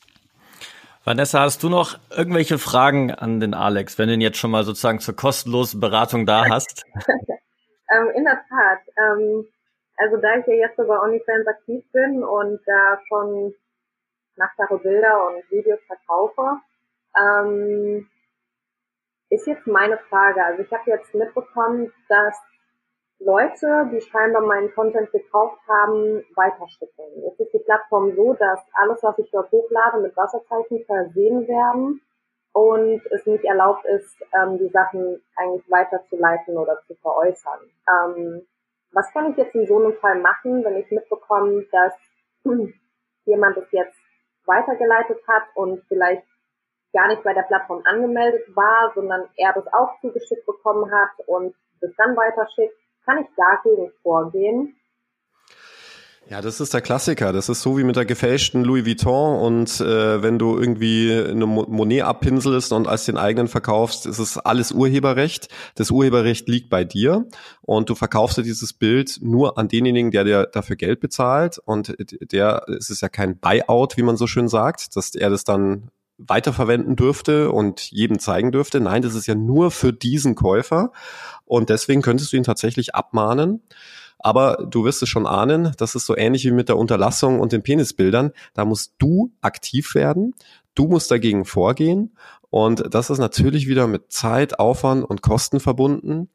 Vanessa, 1.04 1.42
hast 1.42 1.62
du 1.62 1.70
noch 1.70 2.00
irgendwelche 2.10 2.58
Fragen 2.58 3.12
an 3.12 3.40
den 3.40 3.54
Alex, 3.54 4.00
wenn 4.00 4.08
du 4.08 4.16
ihn 4.16 4.22
jetzt 4.22 4.38
schon 4.38 4.50
mal 4.50 4.64
sozusagen 4.64 5.00
zur 5.00 5.16
kostenlosen 5.16 5.80
Beratung 5.80 6.26
da 6.26 6.46
hast? 6.50 6.84
ähm, 6.98 8.10
in 8.16 8.24
der 8.24 8.42
Tat. 8.50 8.80
Ähm, 8.98 9.46
also 9.98 10.18
da 10.18 10.38
ich 10.38 10.48
ja 10.48 10.54
jetzt 10.54 10.80
über 10.80 11.04
OnlyFans 11.04 11.48
aktiv 11.48 11.84
bin 11.92 12.24
und 12.24 12.60
da 12.66 13.00
schon 13.08 13.54
nacktere 14.36 14.80
Bilder 14.80 15.28
und 15.28 15.52
Videos 15.52 15.80
verkaufe, 15.88 16.60
ähm, 17.18 18.10
ist 19.30 19.48
jetzt 19.48 19.68
meine 19.68 19.98
Frage. 20.10 20.44
Also 20.44 20.64
ich 20.64 20.72
habe 20.72 20.90
jetzt 20.90 21.14
mitbekommen, 21.14 21.92
dass 22.10 22.36
Leute, 23.20 23.90
die 23.92 24.02
scheinbar 24.02 24.42
meinen 24.42 24.74
Content 24.74 25.12
gekauft 25.12 25.60
haben, 25.68 26.24
weiterschicken. 26.36 27.24
Jetzt 27.24 27.40
ist 27.40 27.54
die 27.54 27.64
Plattform 27.64 28.14
so, 28.16 28.34
dass 28.34 28.60
alles, 28.74 29.02
was 29.04 29.18
ich 29.20 29.30
dort 29.32 29.52
hochlade, 29.52 30.02
mit 30.02 30.16
Wasserzeichen 30.18 30.84
versehen 30.86 31.48
werden 31.48 32.02
und 32.52 33.02
es 33.12 33.26
nicht 33.26 33.44
erlaubt 33.46 33.86
ist, 33.86 34.22
ähm, 34.34 34.58
die 34.58 34.70
Sachen 34.70 35.22
eigentlich 35.36 35.70
weiterzuleiten 35.70 36.58
oder 36.58 36.80
zu 36.88 36.96
veräußern. 36.96 37.60
Ähm, 37.90 38.48
was 38.92 39.12
kann 39.12 39.32
ich 39.32 39.38
jetzt 39.38 39.56
in 39.56 39.68
so 39.68 39.78
einem 39.78 39.94
Fall 39.96 40.20
machen, 40.20 40.64
wenn 40.64 40.78
ich 40.78 40.90
mitbekomme, 40.92 41.66
dass 41.72 41.94
jemand 43.26 43.58
es 43.58 43.72
jetzt 43.72 43.98
weitergeleitet 44.46 45.20
hat 45.28 45.44
und 45.56 45.84
vielleicht 45.88 46.24
gar 46.94 47.08
nicht 47.08 47.24
bei 47.24 47.34
der 47.34 47.44
Plattform 47.44 47.82
angemeldet 47.86 48.56
war, 48.56 48.92
sondern 48.94 49.28
er 49.36 49.54
das 49.54 49.68
auch 49.74 50.00
zugeschickt 50.00 50.46
bekommen 50.46 50.90
hat 50.92 51.28
und 51.28 51.56
das 51.82 51.92
dann 51.98 52.16
weiterschickt? 52.16 52.85
Kann 53.06 53.20
ich 53.20 53.28
dagegen 53.36 53.92
vorgehen? 54.02 54.76
Ja, 56.28 56.42
das 56.42 56.60
ist 56.60 56.74
der 56.74 56.82
Klassiker. 56.82 57.32
Das 57.34 57.50
ist 57.50 57.62
so 57.62 57.78
wie 57.78 57.84
mit 57.84 57.96
der 57.96 58.06
gefälschten 58.06 58.64
Louis 58.64 58.84
Vuitton 58.84 59.40
und 59.40 59.80
äh, 59.80 60.24
wenn 60.24 60.40
du 60.40 60.58
irgendwie 60.58 61.14
eine 61.14 61.46
Monet 61.46 62.02
abpinselst 62.02 62.74
und 62.74 62.88
als 62.88 63.06
den 63.06 63.18
eigenen 63.18 63.48
verkaufst, 63.48 64.08
ist 64.08 64.18
es 64.18 64.40
alles 64.40 64.72
Urheberrecht. 64.72 65.50
Das 65.76 65.92
Urheberrecht 65.92 66.48
liegt 66.48 66.72
bei 66.72 66.84
dir 66.84 67.28
und 67.62 67.92
du 67.92 67.96
verkaufst 67.96 68.40
dir 68.40 68.44
dieses 68.44 68.74
Bild 68.74 69.20
nur 69.22 69.60
an 69.60 69.68
denjenigen, 69.68 70.10
der 70.10 70.24
dir 70.24 70.50
dafür 70.52 70.78
Geld 70.78 71.00
bezahlt 71.00 71.60
und 71.64 71.96
der, 72.32 72.66
es 72.76 72.90
ist 72.90 73.02
ja 73.02 73.10
kein 73.10 73.38
Buyout, 73.38 73.96
wie 73.96 74.04
man 74.04 74.18
so 74.18 74.26
schön 74.26 74.48
sagt, 74.48 74.96
dass 74.96 75.14
er 75.14 75.30
das 75.30 75.44
dann 75.44 75.92
weiterverwenden 76.18 76.96
dürfte 76.96 77.52
und 77.52 77.92
jedem 77.92 78.20
zeigen 78.20 78.52
dürfte. 78.52 78.80
Nein, 78.80 79.02
das 79.02 79.16
ist 79.16 79.28
ja 79.28 79.36
nur 79.36 79.72
für 79.72 79.94
diesen 79.94 80.36
Käufer 80.36 80.92
und 81.46 81.70
deswegen 81.70 82.02
könntest 82.02 82.32
du 82.32 82.38
ihn 82.38 82.44
tatsächlich 82.44 82.96
abmahnen. 82.96 83.62
Aber 84.20 84.66
du 84.70 84.86
wirst 84.86 85.04
es 85.04 85.10
schon 85.10 85.28
ahnen, 85.28 85.74
das 85.78 85.94
ist 85.94 86.06
so 86.06 86.16
ähnlich 86.16 86.46
wie 86.46 86.52
mit 86.52 86.70
der 86.70 86.78
Unterlassung 86.78 87.40
und 87.40 87.52
den 87.52 87.64
Penisbildern. 87.64 88.32
Da 88.54 88.66
musst 88.66 88.94
du 88.98 89.32
aktiv 89.42 89.94
werden. 89.94 90.34
Du 90.74 90.88
musst 90.88 91.12
dagegen 91.12 91.46
vorgehen. 91.46 92.16
Und 92.50 92.94
das 92.94 93.10
ist 93.10 93.20
natürlich 93.20 93.68
wieder 93.68 93.88
mit 93.88 94.12
Zeit, 94.12 94.60
Aufwand 94.60 95.04
und 95.04 95.22
Kosten 95.22 95.60
verbunden. 95.60 96.30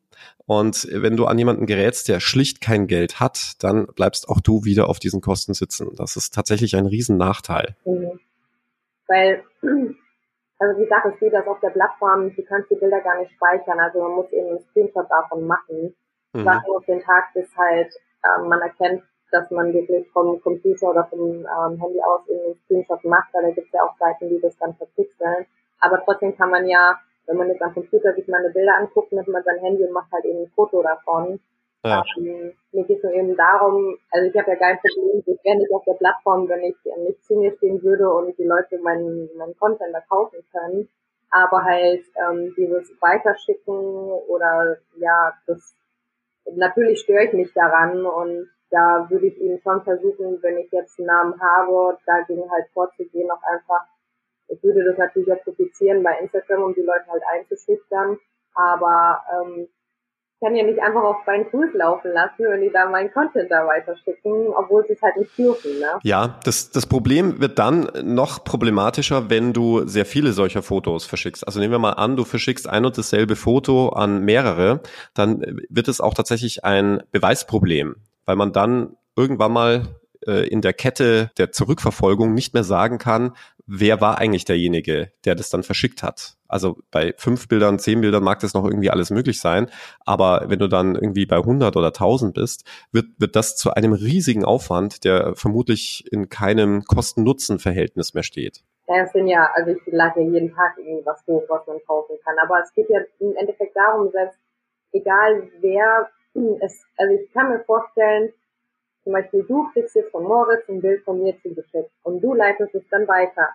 Und 0.47 0.87
wenn 0.93 1.17
du 1.17 1.25
an 1.27 1.39
jemanden 1.39 1.67
gerätst, 1.67 2.09
der 2.09 2.21
schlicht 2.21 2.61
kein 2.61 2.87
Geld 2.87 3.21
hat, 3.21 3.55
dann 3.63 3.87
bleibst 3.87 4.29
auch 4.29 4.41
du 4.41 4.65
wieder 4.65 4.89
auf 4.89 4.99
diesen 4.99 5.21
Kosten 5.21 5.55
sitzen. 5.55 5.89
Das 5.97 6.17
ist 6.17 6.35
tatsächlich 6.35 6.77
ein 6.77 6.87
Riesennachteil. 6.87 7.77
Mhm. 7.85 8.21
Weil, 9.11 9.43
also 10.61 10.79
wie 10.79 10.85
gesagt, 10.85 11.07
es 11.07 11.19
geht 11.19 11.33
das 11.33 11.47
auf 11.47 11.59
der 11.61 11.71
Plattform, 11.71 12.35
du 12.35 12.43
kannst 12.45 12.71
die 12.71 12.77
Bilder 12.77 13.01
gar 13.01 13.19
nicht 13.19 13.33
speichern, 13.33 13.81
also 13.81 14.01
man 14.01 14.13
muss 14.13 14.31
eben 14.31 14.51
einen 14.51 14.61
Screenshot 14.61 15.11
davon 15.11 15.47
machen. 15.47 15.95
Mhm. 16.33 16.45
Warten 16.45 16.71
auf 16.71 16.85
den 16.87 17.03
Tag, 17.03 17.35
bis 17.35 17.49
halt 17.57 17.93
ähm, 18.25 18.49
man 18.49 18.61
erkennt, 18.61 19.03
dass 19.33 19.51
man 19.51 19.73
wirklich 19.73 20.09
vom 20.13 20.41
Computer 20.41 20.91
oder 20.91 21.05
vom 21.11 21.21
ähm, 21.21 21.81
Handy 21.81 22.01
aus 22.03 22.27
eben 22.29 22.45
einen 22.45 22.61
Screenshot 22.65 23.05
macht, 23.05 23.35
weil 23.35 23.43
da 23.43 23.51
gibt 23.51 23.67
es 23.67 23.73
ja 23.73 23.83
auch 23.83 23.97
Seiten, 23.99 24.29
die 24.29 24.41
das 24.41 24.57
dann 24.59 24.75
verpixeln. 24.75 25.47
Aber 25.81 26.03
trotzdem 26.05 26.37
kann 26.37 26.51
man 26.51 26.69
ja, 26.69 26.99
wenn 27.27 27.37
man 27.37 27.49
jetzt 27.49 27.63
am 27.63 27.75
Computer 27.75 28.15
sich 28.15 28.29
meine 28.29 28.51
Bilder 28.51 28.77
anguckt, 28.77 29.13
nimmt 29.13 29.29
man 29.29 29.43
sein 29.43 29.59
Handy 29.59 29.85
und 29.85 29.93
macht 29.93 30.13
halt 30.13 30.25
eben 30.25 30.45
ein 30.45 30.53
Foto 30.55 30.83
davon. 30.83 31.41
Ja. 31.83 32.05
Ähm, 32.19 32.53
mir 32.73 32.85
geht 32.85 32.99
es 32.99 33.03
nur 33.03 33.13
eben 33.13 33.37
darum, 33.37 33.97
also 34.11 34.29
ich 34.29 34.37
habe 34.37 34.51
ja 34.51 34.57
kein 34.57 34.79
Problem, 34.79 35.23
ich 35.25 35.45
wäre 35.45 35.57
nicht 35.57 35.73
auf 35.73 35.85
der 35.85 35.95
Plattform, 35.95 36.49
wenn 36.49 36.63
ich 36.65 36.77
nicht 36.99 37.25
zu 37.25 37.37
mir 37.37 37.57
stehen 37.57 37.83
würde 37.83 38.11
und 38.11 38.37
die 38.39 38.45
Leute 38.45 38.79
meinen, 38.79 39.31
meinen 39.37 39.57
Content 39.59 39.95
da 39.95 40.01
kaufen 40.01 40.45
können. 40.53 40.89
Aber 41.31 41.63
halt 41.65 42.05
ähm, 42.17 42.53
dieses 42.57 42.91
Weiterschicken 43.01 44.13
oder 44.29 44.79
ja, 44.97 45.33
das 45.47 45.75
natürlich 46.57 47.01
störe 47.01 47.25
ich 47.25 47.33
mich 47.33 47.53
daran 47.55 48.05
und 48.05 48.51
da 48.71 49.07
würde 49.09 49.27
ich 49.27 49.41
eben 49.41 49.61
schon 49.61 49.83
versuchen, 49.83 50.43
wenn 50.43 50.59
ich 50.59 50.71
jetzt 50.73 50.99
einen 50.99 51.07
Namen 51.07 51.41
habe, 51.41 51.99
dagegen 52.07 52.51
halt 52.51 52.67
vorzugehen, 52.73 53.31
auch 53.31 53.43
einfach, 53.43 53.87
ich 54.49 54.63
würde 54.63 54.85
das 54.85 54.99
natürlich 54.99 55.33
auch 55.33 55.43
publizieren 55.45 56.03
bei 56.03 56.19
Instagram, 56.19 56.63
um 56.63 56.75
die 56.75 56.83
Leute 56.83 57.07
halt 57.09 57.23
einzuschüchtern, 57.33 58.19
aber 58.55 59.23
ähm, 59.33 59.69
kann 60.41 60.57
ja 60.57 60.65
nicht 60.65 60.81
einfach 60.81 61.03
auf 61.03 61.27
meinen 61.27 61.47
Fuß 61.51 61.75
laufen 61.75 62.13
lassen, 62.13 62.45
wenn 62.49 62.63
die 62.63 62.71
da 62.73 62.89
meinen 62.89 63.13
Content 63.13 63.51
da 63.51 63.67
weiterschicken, 63.67 64.49
obwohl 64.57 64.85
sie 64.87 64.95
es 64.95 65.03
halt 65.03 65.17
nicht 65.19 65.37
dürfen. 65.37 65.79
Ne? 65.79 65.99
Ja, 66.03 66.39
das, 66.45 66.71
das 66.71 66.87
Problem 66.87 67.41
wird 67.41 67.59
dann 67.59 67.91
noch 68.03 68.43
problematischer, 68.45 69.29
wenn 69.29 69.53
du 69.53 69.87
sehr 69.87 70.07
viele 70.07 70.33
solcher 70.33 70.63
Fotos 70.63 71.05
verschickst. 71.05 71.47
Also 71.47 71.61
nehmen 71.61 71.73
wir 71.73 71.79
mal 71.79 71.93
an, 71.93 72.17
du 72.17 72.25
verschickst 72.25 72.69
ein 72.69 72.87
und 72.87 72.97
dasselbe 72.97 73.37
Foto 73.37 73.91
an 73.91 74.25
mehrere, 74.25 74.81
dann 75.15 75.61
wird 75.69 75.89
es 75.89 76.01
auch 76.01 76.15
tatsächlich 76.15 76.65
ein 76.65 77.03
Beweisproblem, 77.13 77.97
weil 78.25 78.37
man 78.37 78.53
dann 78.53 78.97
irgendwann 79.17 79.53
mal 79.53 79.83
äh, 80.27 80.49
in 80.49 80.61
der 80.61 80.73
Kette 80.73 81.31
der 81.39 81.53
Zurückverfolgung 81.53 82.35
nicht 82.35 82.55
mehr 82.55 82.65
sagen 82.65 82.99
kann, 82.99 83.33
wer 83.67 84.01
war 84.01 84.19
eigentlich 84.19 84.45
derjenige, 84.45 85.13
der 85.25 85.35
das 85.35 85.51
dann 85.51 85.63
verschickt 85.63 86.03
hat. 86.03 86.37
Also 86.49 86.79
bei 86.91 87.15
fünf 87.17 87.47
Bildern, 87.47 87.79
zehn 87.79 88.01
Bildern 88.01 88.25
mag 88.25 88.41
das 88.41 88.53
noch 88.53 88.65
irgendwie 88.65 88.91
alles 88.91 89.11
möglich 89.11 89.41
sein, 89.41 89.71
aber 90.05 90.47
wenn 90.49 90.59
du 90.59 90.67
dann 90.67 90.97
irgendwie 90.97 91.25
bei 91.25 91.37
100 91.37 91.77
oder 91.77 91.89
1000 91.89 92.35
bist, 92.35 92.65
wird, 92.91 93.07
wird 93.19 93.37
das 93.37 93.57
zu 93.57 93.73
einem 93.73 93.93
riesigen 93.93 94.45
Aufwand, 94.45 95.05
der 95.05 95.37
vermutlich 95.37 96.05
in 96.11 96.29
keinem 96.29 96.83
Kosten-Nutzen-Verhältnis 96.85 98.13
mehr 98.15 98.25
steht. 98.25 98.65
Ja, 98.89 99.05
es 99.05 99.13
sind 99.13 99.29
ja, 99.29 99.49
also 99.55 99.71
ich 99.71 99.81
lade 99.87 100.21
ja 100.21 100.29
jeden 100.29 100.53
Tag 100.53 100.77
irgendwas 100.79 101.23
hoch, 101.29 101.45
was 101.49 101.65
man 101.69 101.79
kaufen 101.87 102.17
kann, 102.25 102.35
aber 102.43 102.61
es 102.65 102.75
geht 102.75 102.91
ja 102.91 102.99
im 103.21 103.37
Endeffekt 103.37 103.77
darum, 103.77 104.11
selbst 104.11 104.39
egal 104.93 105.49
wer 105.61 106.11
es, 106.61 106.85
also 106.97 107.15
ich 107.15 107.33
kann 107.33 107.51
mir 107.51 107.61
vorstellen, 107.61 108.33
zum 109.05 109.13
Beispiel 109.13 109.45
du 109.45 109.69
kriegst 109.73 109.95
jetzt 109.95 110.11
von 110.11 110.25
Moritz 110.25 110.69
ein 110.69 110.81
Bild 110.81 111.05
von 111.05 111.23
mir 111.23 111.35
zugeschickt 111.43 111.91
und 112.03 112.21
du 112.21 112.35
leitest 112.35 112.75
es 112.75 112.83
dann 112.91 113.07
weiter. 113.09 113.49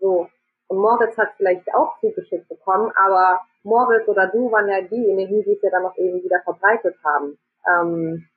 So. 0.00 0.28
Und 0.68 0.78
Moritz 0.78 1.16
hat 1.16 1.32
vielleicht 1.36 1.72
auch 1.74 1.98
zugeschickt 2.00 2.48
bekommen, 2.48 2.92
aber 2.94 3.40
Moritz 3.62 4.06
oder 4.08 4.26
du 4.28 4.50
waren 4.52 4.68
ja 4.68 4.82
diejenigen, 4.82 5.42
die 5.42 5.52
es 5.52 5.62
ja 5.62 5.70
dann 5.70 5.82
noch 5.82 5.96
eben 5.96 6.22
wieder 6.22 6.40
verbreitet 6.42 6.96
haben. 7.04 7.38
Ähm, 7.66 8.28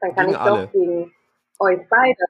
dann 0.00 0.14
kann 0.14 0.26
gegen 0.26 0.30
ich 0.30 0.40
alle. 0.40 0.62
doch 0.62 0.72
gegen 0.72 1.12
euch 1.58 1.80
beide 1.88 2.24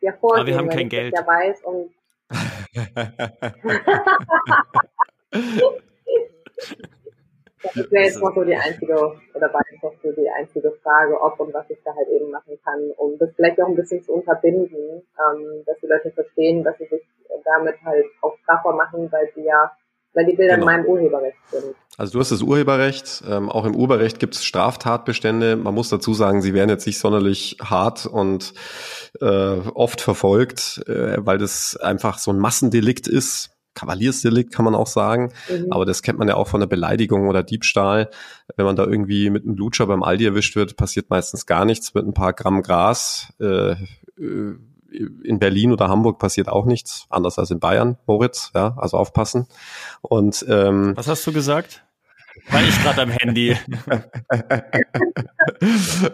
ja 0.00 0.12
vorgehen, 0.12 0.40
aber 0.40 0.46
wir 0.46 0.58
haben 0.58 0.68
kein 0.68 0.88
Geld. 0.88 1.14
ja 1.16 1.26
weiß 1.26 1.62
und 1.64 1.92
Das 7.74 7.90
wäre 7.90 8.04
jetzt 8.04 8.20
noch 8.20 8.34
so 8.34 8.44
die 8.44 8.54
einzige, 8.54 8.94
oder 8.94 9.52
war 9.52 9.62
jetzt 9.70 9.82
noch 9.82 9.94
so 10.02 10.12
die 10.12 10.28
einzige 10.28 10.72
Frage, 10.82 11.20
ob 11.20 11.40
und 11.40 11.54
was 11.54 11.68
ich 11.70 11.78
da 11.84 11.94
halt 11.94 12.08
eben 12.08 12.30
machen 12.30 12.58
kann, 12.64 12.90
um 12.96 13.18
das 13.18 13.30
vielleicht 13.34 13.60
auch 13.60 13.68
ein 13.68 13.76
bisschen 13.76 14.02
zu 14.02 14.12
unterbinden, 14.12 14.68
ähm, 14.70 15.62
dass 15.66 15.78
die 15.80 15.86
Leute 15.86 16.10
verstehen, 16.10 16.62
dass 16.62 16.76
sie 16.78 16.86
sich 16.86 17.02
damit 17.44 17.76
halt 17.84 18.06
auch 18.20 18.36
strafbar 18.42 18.74
machen, 18.74 19.10
weil 19.10 19.30
sie 19.34 19.44
ja, 19.44 19.70
weil 20.12 20.26
die 20.26 20.36
Bilder 20.36 20.54
genau. 20.54 20.68
in 20.68 20.76
meinem 20.76 20.86
Urheberrecht 20.86 21.38
sind. 21.50 21.74
Also 21.96 22.12
du 22.14 22.20
hast 22.20 22.32
das 22.32 22.42
Urheberrecht, 22.42 23.22
ähm, 23.28 23.48
auch 23.48 23.64
im 23.64 23.74
Urheberrecht 23.74 24.18
gibt 24.18 24.34
es 24.34 24.44
Straftatbestände. 24.44 25.56
Man 25.56 25.74
muss 25.74 25.88
dazu 25.88 26.12
sagen, 26.12 26.42
sie 26.42 26.54
werden 26.54 26.70
jetzt 26.70 26.86
nicht 26.86 26.98
sonderlich 26.98 27.56
hart 27.62 28.06
und 28.06 28.52
äh, 29.20 29.26
oft 29.74 30.00
verfolgt, 30.00 30.82
äh, 30.86 31.16
weil 31.18 31.38
das 31.38 31.76
einfach 31.76 32.18
so 32.18 32.30
ein 32.30 32.38
Massendelikt 32.38 33.08
ist 33.08 33.53
Kavaliersdelikt 33.74 34.52
kann 34.52 34.64
man 34.64 34.74
auch 34.74 34.86
sagen. 34.86 35.32
Mhm. 35.50 35.72
Aber 35.72 35.84
das 35.84 36.02
kennt 36.02 36.18
man 36.18 36.28
ja 36.28 36.36
auch 36.36 36.48
von 36.48 36.60
der 36.60 36.66
Beleidigung 36.66 37.28
oder 37.28 37.42
Diebstahl. 37.42 38.10
Wenn 38.56 38.66
man 38.66 38.76
da 38.76 38.84
irgendwie 38.84 39.30
mit 39.30 39.44
einem 39.44 39.56
Blutscher 39.56 39.86
beim 39.86 40.02
Aldi 40.02 40.26
erwischt 40.26 40.56
wird, 40.56 40.76
passiert 40.76 41.10
meistens 41.10 41.46
gar 41.46 41.64
nichts. 41.64 41.94
Mit 41.94 42.06
ein 42.06 42.14
paar 42.14 42.32
Gramm 42.32 42.62
Gras 42.62 43.32
äh, 43.40 43.72
äh, 43.72 43.76
in 45.24 45.38
Berlin 45.38 45.72
oder 45.72 45.88
Hamburg 45.88 46.18
passiert 46.18 46.48
auch 46.48 46.66
nichts, 46.66 47.06
anders 47.10 47.38
als 47.38 47.50
in 47.50 47.58
Bayern, 47.58 47.98
Moritz, 48.06 48.52
ja, 48.54 48.76
also 48.78 48.96
aufpassen. 48.96 49.46
Und 50.02 50.44
ähm, 50.48 50.96
was 50.96 51.08
hast 51.08 51.26
du 51.26 51.32
gesagt? 51.32 51.84
War 52.50 52.62
ich 52.62 52.82
gerade 52.82 53.02
am 53.02 53.10
Handy. 53.10 53.56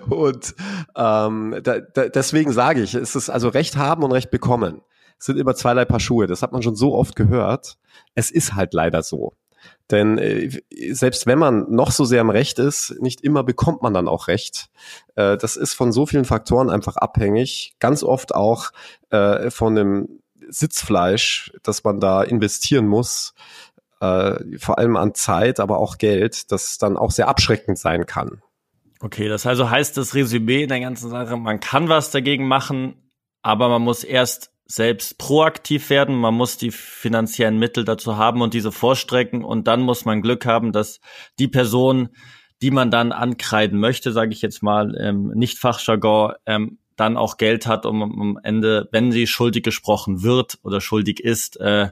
und 0.09 0.55
ähm, 0.97 1.61
da, 1.63 1.81
da, 1.81 2.09
deswegen 2.09 2.53
sage 2.53 2.83
ich, 2.83 2.95
es 2.95 3.17
ist 3.17 3.31
also 3.31 3.49
Recht 3.49 3.77
haben 3.77 4.03
und 4.03 4.13
Recht 4.13 4.31
bekommen 4.31 4.83
sind 5.21 5.39
immer 5.39 5.55
zweierlei 5.55 5.85
Paar 5.85 6.01
Schuhe. 6.01 6.27
Das 6.27 6.43
hat 6.43 6.53
man 6.53 6.63
schon 6.63 6.75
so 6.75 6.95
oft 6.95 7.15
gehört. 7.15 7.77
Es 8.15 8.31
ist 8.31 8.55
halt 8.55 8.75
leider 8.75 9.03
so. 9.03 9.35
Denn 9.91 10.19
äh, 10.19 10.51
selbst 10.93 11.27
wenn 11.27 11.39
man 11.39 11.71
noch 11.71 11.91
so 11.91 12.05
sehr 12.05 12.21
im 12.21 12.31
Recht 12.31 12.59
ist, 12.59 12.97
nicht 13.01 13.21
immer 13.21 13.43
bekommt 13.43 13.83
man 13.83 13.93
dann 13.93 14.09
auch 14.09 14.29
Recht. 14.29 14.71
Äh, 15.17 15.37
das 15.37 15.57
ist 15.57 15.75
von 15.75 15.93
so 15.93 16.07
vielen 16.07 16.25
Faktoren 16.25 16.71
einfach 16.71 16.97
abhängig. 16.97 17.75
Ganz 17.79 18.03
oft 18.03 18.35
auch 18.35 18.71
äh, 19.11 19.51
von 19.51 19.75
dem 19.75 20.21
Sitzfleisch, 20.49 21.53
das 21.63 21.85
man 21.85 22.01
da 22.01 22.23
investieren 22.23 22.87
muss. 22.87 23.35
Äh, 24.01 24.59
vor 24.59 24.79
allem 24.79 24.97
an 24.97 25.15
Zeit, 25.15 25.61
aber 25.61 25.79
auch 25.79 25.99
Geld, 25.99 26.51
das 26.53 26.79
dann 26.79 26.97
auch 26.97 27.11
sehr 27.11 27.29
abschreckend 27.29 27.79
sein 27.79 28.07
kann. 28.07 28.41
Okay, 29.01 29.29
das 29.29 29.47
also 29.47 29.71
heißt 29.71 29.97
das 29.97 30.15
Resümee 30.15 30.63
in 30.63 30.69
der 30.69 30.81
ganzen 30.81 31.11
Sache, 31.11 31.37
man 31.37 31.61
kann 31.61 31.89
was 31.89 32.11
dagegen 32.11 32.47
machen, 32.47 32.95
aber 33.43 33.69
man 33.69 33.83
muss 33.83 34.05
erst 34.05 34.51
selbst 34.71 35.19
proaktiv 35.19 35.91
werden, 35.91 36.15
man 36.15 36.35
muss 36.35 36.57
die 36.57 36.71
finanziellen 36.71 37.59
Mittel 37.59 37.85
dazu 37.85 38.17
haben 38.17 38.41
und 38.41 38.55
diese 38.55 38.71
vorstrecken. 38.71 39.45
Und 39.45 39.67
dann 39.67 39.81
muss 39.81 40.05
man 40.05 40.23
Glück 40.23 40.47
haben, 40.47 40.71
dass 40.71 41.01
die 41.41 41.49
Person, 41.49 42.11
die 42.63 42.71
man 42.71 42.93
dann 42.93 43.11
ankreiden 43.11 43.81
möchte, 43.81 44.13
sage 44.13 44.33
ich 44.33 44.43
jetzt 44.43 44.63
mal, 44.63 44.95
ähm, 45.01 45.33
nicht 45.35 45.59
Fachjargon, 45.59 46.35
ähm, 46.47 46.79
dann 46.95 47.17
auch 47.17 47.37
Geld 47.37 47.67
hat, 47.67 47.85
um 47.85 48.03
am 48.03 48.39
Ende, 48.45 48.89
wenn 48.93 49.11
sie 49.11 49.27
schuldig 49.27 49.65
gesprochen 49.65 50.23
wird 50.23 50.59
oder 50.63 50.81
schuldig 50.81 51.19
ist, 51.19 51.59
äh, 51.59 51.89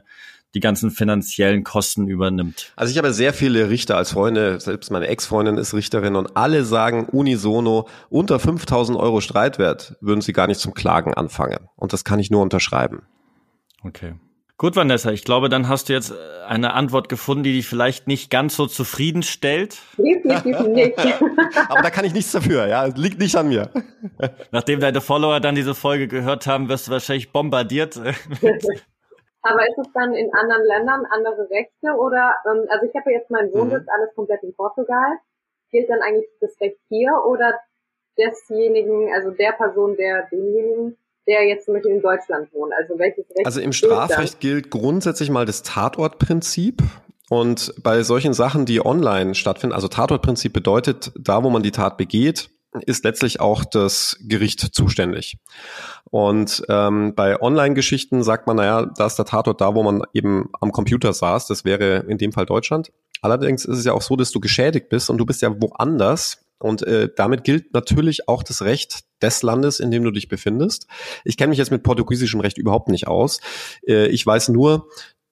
die 0.55 0.59
ganzen 0.59 0.91
finanziellen 0.91 1.63
Kosten 1.63 2.07
übernimmt. 2.07 2.73
Also 2.75 2.91
ich 2.91 2.97
habe 2.97 3.13
sehr 3.13 3.33
viele 3.33 3.69
Richter 3.69 3.97
als 3.97 4.11
Freunde, 4.11 4.59
selbst 4.59 4.91
meine 4.91 5.07
Ex-Freundin 5.07 5.57
ist 5.57 5.73
Richterin 5.73 6.15
und 6.15 6.35
alle 6.35 6.63
sagen 6.63 7.05
unisono, 7.05 7.87
unter 8.09 8.39
5000 8.39 8.97
Euro 8.97 9.21
Streitwert 9.21 9.95
würden 10.01 10.21
sie 10.21 10.33
gar 10.33 10.47
nicht 10.47 10.59
zum 10.59 10.73
Klagen 10.73 11.13
anfangen. 11.13 11.69
Und 11.75 11.93
das 11.93 12.03
kann 12.03 12.19
ich 12.19 12.31
nur 12.31 12.41
unterschreiben. 12.41 13.03
Okay. 13.83 14.15
Gut, 14.59 14.75
Vanessa, 14.75 15.09
ich 15.11 15.23
glaube, 15.23 15.47
dann 15.47 15.69
hast 15.69 15.87
du 15.87 15.93
jetzt 15.93 16.11
äh, 16.11 16.15
eine 16.45 16.73
Antwort 16.73 17.07
gefunden, 17.07 17.43
die 17.43 17.53
dich 17.53 17.65
vielleicht 17.65 18.07
nicht 18.07 18.29
ganz 18.29 18.57
so 18.57 18.67
zufriedenstellt. 18.67 19.77
Definitiv 19.97 20.59
nicht. 20.67 20.99
Aber 21.69 21.81
da 21.81 21.89
kann 21.89 22.03
ich 22.03 22.11
nichts 22.11 22.33
dafür, 22.33 22.67
ja. 22.67 22.83
Liegt 22.83 23.19
nicht 23.19 23.37
an 23.37 23.47
mir. 23.47 23.69
Nachdem 24.51 24.81
deine 24.81 24.99
Follower 24.99 25.39
dann 25.39 25.55
diese 25.55 25.75
Folge 25.75 26.09
gehört 26.09 26.45
haben, 26.45 26.67
wirst 26.67 26.87
du 26.87 26.91
wahrscheinlich 26.91 27.31
bombardiert 27.31 28.01
Aber 29.41 29.61
ist 29.67 29.77
es 29.77 29.87
dann 29.93 30.13
in 30.13 30.33
anderen 30.33 30.65
Ländern 30.65 31.05
andere 31.09 31.49
Rechte 31.49 31.95
oder, 31.97 32.35
ähm, 32.45 32.65
also 32.69 32.85
ich 32.85 32.95
habe 32.95 33.11
ja 33.11 33.19
jetzt 33.19 33.31
meinen 33.31 33.53
Wohnsitz 33.53 33.83
mhm. 33.83 33.89
alles 33.89 34.15
komplett 34.15 34.43
in 34.43 34.53
Portugal. 34.53 35.17
Gilt 35.71 35.89
dann 35.89 36.01
eigentlich 36.01 36.27
das 36.41 36.59
Recht 36.59 36.77
hier 36.89 37.11
oder 37.25 37.53
desjenigen, 38.17 39.13
also 39.13 39.31
der 39.31 39.53
Person, 39.53 39.95
der 39.95 40.27
demjenigen, 40.31 40.97
der 41.27 41.47
jetzt 41.47 41.65
zum 41.65 41.75
Beispiel 41.75 41.95
in 41.95 42.01
Deutschland 42.01 42.53
wohnt? 42.53 42.73
Also 42.73 42.97
welches 42.99 43.29
Recht? 43.29 43.45
Also 43.45 43.61
im 43.61 43.71
Strafrecht 43.71 44.39
gilt 44.39 44.71
grundsätzlich 44.71 45.29
mal 45.29 45.45
das 45.45 45.63
Tatortprinzip. 45.63 46.81
Und 47.29 47.75
bei 47.83 48.01
solchen 48.01 48.33
Sachen, 48.33 48.65
die 48.65 48.83
online 48.83 49.35
stattfinden, 49.35 49.75
also 49.75 49.87
Tatortprinzip 49.87 50.51
bedeutet, 50.51 51.11
da 51.15 51.43
wo 51.43 51.49
man 51.51 51.61
die 51.61 51.71
Tat 51.71 51.97
begeht, 51.97 52.49
ist 52.85 53.03
letztlich 53.03 53.39
auch 53.39 53.65
das 53.65 54.17
Gericht 54.21 54.59
zuständig. 54.59 55.37
Und 56.11 56.63
ähm, 56.69 57.15
bei 57.15 57.41
Online-Geschichten 57.41 58.23
sagt 58.23 58.47
man, 58.47 58.57
naja, 58.57 58.85
da 58.85 59.07
ist 59.07 59.15
der 59.15 59.25
Tatort 59.25 59.61
da, 59.61 59.75
wo 59.75 59.83
man 59.83 60.03
eben 60.13 60.49
am 60.59 60.71
Computer 60.71 61.13
saß. 61.13 61.47
Das 61.47 61.65
wäre 61.65 62.05
in 62.07 62.17
dem 62.17 62.31
Fall 62.31 62.45
Deutschland. 62.45 62.91
Allerdings 63.21 63.65
ist 63.65 63.79
es 63.79 63.85
ja 63.85 63.93
auch 63.93 64.01
so, 64.01 64.15
dass 64.15 64.31
du 64.31 64.39
geschädigt 64.39 64.89
bist 64.89 65.09
und 65.09 65.17
du 65.17 65.25
bist 65.25 65.41
ja 65.41 65.49
woanders. 65.61 66.45
Und 66.59 66.83
äh, 66.83 67.09
damit 67.15 67.43
gilt 67.43 67.73
natürlich 67.73 68.27
auch 68.27 68.43
das 68.43 68.61
Recht 68.61 68.99
des 69.21 69.43
Landes, 69.43 69.79
in 69.79 69.91
dem 69.91 70.03
du 70.03 70.11
dich 70.11 70.27
befindest. 70.27 70.87
Ich 71.23 71.37
kenne 71.37 71.49
mich 71.49 71.57
jetzt 71.57 71.71
mit 71.71 71.83
portugiesischem 71.83 72.41
Recht 72.41 72.57
überhaupt 72.57 72.89
nicht 72.89 73.07
aus. 73.07 73.39
Äh, 73.87 74.07
ich 74.07 74.25
weiß 74.25 74.49
nur, 74.49 74.87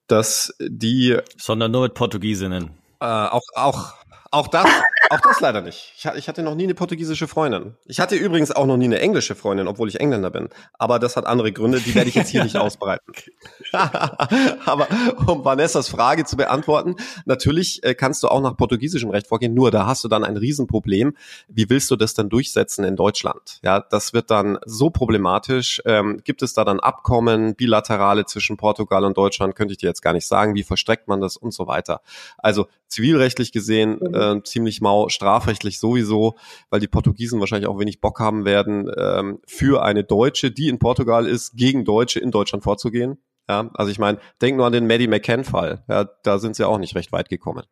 dass 0.08 0.56
die... 0.60 1.18
Sondern 1.38 1.72
nur 1.72 1.82
mit 1.82 1.94
Portugiesinnen. 1.96 2.72
Äh, 3.00 3.06
auch, 3.06 3.44
auch, 3.56 3.94
auch 4.32 4.48
das, 4.48 4.66
auch 5.10 5.22
das 5.22 5.40
leider 5.40 5.62
nicht. 5.62 5.94
Ich, 5.98 6.28
hatte 6.28 6.44
noch 6.44 6.56
nie 6.56 6.64
eine 6.64 6.74
portugiesische 6.74 7.28
Freundin. 7.28 7.76
Ich 7.86 8.00
hatte 8.00 8.16
übrigens 8.16 8.52
auch 8.52 8.66
noch 8.66 8.78
nie 8.78 8.86
eine 8.86 9.00
englische 9.00 9.36
Freundin, 9.36 9.68
obwohl 9.68 9.88
ich 9.88 10.00
Engländer 10.00 10.30
bin. 10.30 10.50
Aber 10.74 11.00
das 11.00 11.16
hat 11.16 11.26
andere 11.26 11.52
Gründe, 11.52 11.80
die 11.80 11.96
werde 11.96 12.10
ich 12.10 12.16
jetzt 12.16 12.30
hier 12.30 12.44
nicht 12.44 12.58
ausbreiten. 12.58 13.14
Aber 13.72 14.88
um 15.28 15.46
Vanessas 15.46 15.88
Frage 15.88 16.26
zu 16.26 16.36
beantworten, 16.36 16.96
natürlich 17.26 17.84
äh, 17.84 17.96
kannst 17.96 18.24
du 18.24 18.28
auch 18.28 18.42
nach 18.42 18.58
portugiesischem 18.58 19.10
Recht 19.10 19.28
vorgehen, 19.28 19.54
nur 19.54 19.72
da 19.72 19.86
hast 19.86 20.04
du 20.04 20.08
dann 20.08 20.24
ein 20.24 20.38
Riesenproblem. 20.38 21.16
Wie 21.48 21.70
willst 21.70 21.90
du 21.90 21.96
das 21.96 22.14
dann 22.14 22.30
durchsetzen 22.30 22.84
in 22.84 22.96
Deutschland? 22.96 23.60
Ja, 23.64 23.80
das 23.80 24.14
wird 24.14 24.30
dann 24.30 24.60
so 24.66 24.90
problematisch. 24.90 25.82
Ähm, 25.86 26.22
gibt 26.24 26.42
es 26.42 26.54
da 26.54 26.66
dann 26.66 26.80
Abkommen, 26.80 27.56
bilaterale 27.56 28.26
zwischen 28.26 28.58
Portugal 28.58 29.06
und 29.06 29.18
Deutschland? 29.18 29.56
Könnte 29.56 29.74
ich 29.74 29.78
dir 29.78 29.88
jetzt 29.88 30.02
gar 30.02 30.14
nicht 30.14 30.28
sagen. 30.28 30.56
Wie 30.56 30.64
verstreckt 30.64 31.08
man 31.08 31.22
das 31.22 31.38
und 31.38 31.54
so 31.54 31.68
weiter? 31.68 32.02
Also 32.38 32.68
zivilrechtlich 32.88 33.52
gesehen 33.52 34.00
mhm. 34.00 34.14
Äh, 34.18 34.42
ziemlich 34.44 34.82
mau, 34.82 35.10
strafrechtlich 35.10 35.80
sowieso, 35.80 36.36
weil 36.70 36.80
die 36.80 36.88
Portugiesen 36.88 37.40
wahrscheinlich 37.40 37.70
auch 37.70 37.80
wenig 37.80 38.02
Bock 38.02 38.20
haben 38.20 38.46
werden, 38.46 38.92
ähm, 38.98 39.40
für 39.48 39.84
eine 39.84 40.04
Deutsche, 40.04 40.52
die 40.52 40.70
in 40.70 40.80
Portugal 40.80 41.28
ist, 41.28 41.56
gegen 41.56 41.86
Deutsche 41.86 42.20
in 42.20 42.32
Deutschland 42.32 42.64
vorzugehen. 42.64 43.22
Ja, 43.50 43.70
also 43.76 43.92
ich 43.92 44.00
meine, 44.00 44.20
denk 44.42 44.58
nur 44.58 44.66
an 44.66 44.74
den 44.74 44.88
Maddie 44.88 45.08
McCann-Fall. 45.08 45.84
Ja, 45.88 46.10
da 46.24 46.38
sind 46.38 46.56
sie 46.56 46.68
auch 46.68 46.80
nicht 46.80 46.96
recht 46.96 47.12
weit 47.14 47.30
gekommen. 47.30 47.64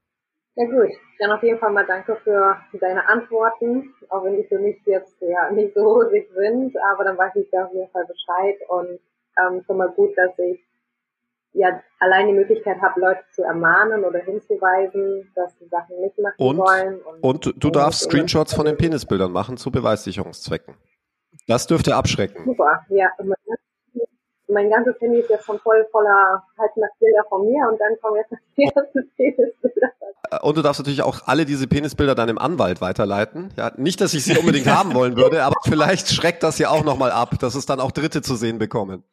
Ja 0.56 0.66
gut, 0.68 0.92
dann 1.20 1.32
auf 1.32 1.44
jeden 1.44 1.60
Fall 1.60 1.72
mal 1.72 1.86
danke 1.86 2.16
für 2.24 2.58
deine 2.80 3.06
Antworten, 3.10 3.94
auch 4.08 4.24
wenn 4.24 4.38
die 4.38 4.48
für 4.48 4.58
mich 4.58 4.78
jetzt 4.86 5.20
ja 5.20 5.52
nicht 5.52 5.74
so 5.74 5.82
rosig 5.82 6.30
sind, 6.34 6.74
aber 6.94 7.04
dann 7.04 7.18
weiß 7.18 7.36
ich 7.36 7.50
da 7.52 7.66
auf 7.66 7.74
jeden 7.74 7.92
Fall 7.92 8.06
Bescheid 8.06 8.56
und 8.70 9.00
ähm, 9.38 9.62
schon 9.66 9.78
mal 9.78 9.90
gut, 9.90 10.18
dass 10.18 10.32
ich 10.40 10.65
ja 11.56 11.82
allein 12.00 12.28
die 12.28 12.34
Möglichkeit 12.34 12.82
habe, 12.82 13.00
Leute 13.00 13.22
zu 13.32 13.44
ermahnen 13.44 14.04
oder 14.04 14.20
hinzuweisen, 14.20 15.32
dass 15.36 15.58
sie 15.58 15.68
Sachen 15.68 16.00
nicht 16.02 16.18
machen 16.20 16.36
und, 16.38 16.58
wollen. 16.58 17.02
Und, 17.02 17.48
und 17.48 17.64
du 17.64 17.70
darfst 17.70 18.02
Screenshots 18.02 18.54
von 18.54 18.66
den 18.66 18.78
Penisbildern 18.78 19.32
machen 19.32 19.58
zu 19.58 19.72
Beweissicherungszwecken. 19.72 20.76
Das 21.48 21.68
dürfte 21.68 21.96
abschrecken. 21.96 22.44
Super, 22.46 22.82
ja. 22.90 23.10
Mein 24.48 24.70
ganzes 24.70 24.96
Handy 25.00 25.20
ist 25.20 25.30
jetzt 25.30 25.46
schon 25.46 25.60
voll 25.60 25.88
voller 25.92 26.44
Halbnacktbilder 26.60 27.24
von 27.30 27.46
mir 27.46 27.68
und 27.68 27.80
dann 27.80 27.98
kommen 28.02 28.18
jetzt 28.18 28.42
die 28.58 28.64
ersten 28.64 29.12
Penisbilder. 29.16 29.92
Und 30.42 30.58
du 30.58 30.62
darfst 30.62 30.80
natürlich 30.80 31.02
auch 31.02 31.22
alle 31.26 31.46
diese 31.46 31.68
Penisbilder 31.68 32.16
deinem 32.16 32.38
Anwalt 32.38 32.82
weiterleiten. 32.82 33.54
Ja, 33.58 33.72
nicht, 33.78 34.02
dass 34.02 34.14
ich 34.14 34.24
sie 34.24 34.38
unbedingt 34.38 34.68
haben 34.72 34.94
wollen 34.94 35.18
würde, 35.18 35.44
aber 35.44 35.56
vielleicht 35.64 36.10
schreckt 36.10 36.44
das 36.44 36.60
ja 36.60 36.70
auch 36.70 36.84
nochmal 36.84 37.12
ab, 37.12 37.40
dass 37.40 37.56
es 37.56 37.66
dann 37.66 37.80
auch 37.80 37.92
Dritte 37.92 38.22
zu 38.22 38.36
sehen 38.36 38.60
bekommen. 38.60 39.04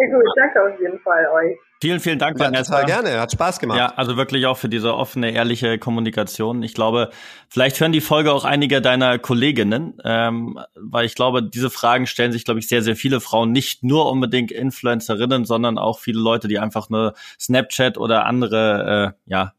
Ja 0.00 0.06
gut, 0.16 0.24
danke 0.36 0.62
auf 0.62 0.80
jeden 0.80 1.00
Fall 1.00 1.26
euch. 1.34 1.58
Vielen, 1.80 1.98
vielen 1.98 2.18
Dank, 2.18 2.38
Ja, 2.38 2.46
Vanessa. 2.46 2.72
total 2.72 2.86
gerne, 3.02 3.20
hat 3.20 3.32
Spaß 3.32 3.58
gemacht. 3.58 3.78
Ja, 3.78 3.86
also 3.96 4.16
wirklich 4.16 4.46
auch 4.46 4.56
für 4.56 4.68
diese 4.68 4.94
offene, 4.94 5.30
ehrliche 5.32 5.78
Kommunikation. 5.78 6.62
Ich 6.62 6.74
glaube, 6.74 7.10
vielleicht 7.48 7.80
hören 7.80 7.90
die 7.90 8.00
Folge 8.00 8.32
auch 8.32 8.44
einige 8.44 8.80
deiner 8.80 9.18
Kolleginnen, 9.18 9.98
ähm, 10.04 10.58
weil 10.76 11.04
ich 11.04 11.16
glaube, 11.16 11.42
diese 11.42 11.70
Fragen 11.70 12.06
stellen 12.06 12.30
sich, 12.30 12.44
glaube 12.44 12.60
ich, 12.60 12.68
sehr, 12.68 12.82
sehr 12.82 12.94
viele 12.94 13.20
Frauen, 13.20 13.50
nicht 13.50 13.82
nur 13.82 14.10
unbedingt 14.10 14.52
Influencerinnen, 14.52 15.44
sondern 15.44 15.78
auch 15.78 15.98
viele 15.98 16.20
Leute, 16.20 16.46
die 16.46 16.60
einfach 16.60 16.90
nur 16.90 17.14
Snapchat 17.40 17.98
oder 17.98 18.26
andere, 18.26 19.14
äh, 19.26 19.30
ja, 19.30 19.52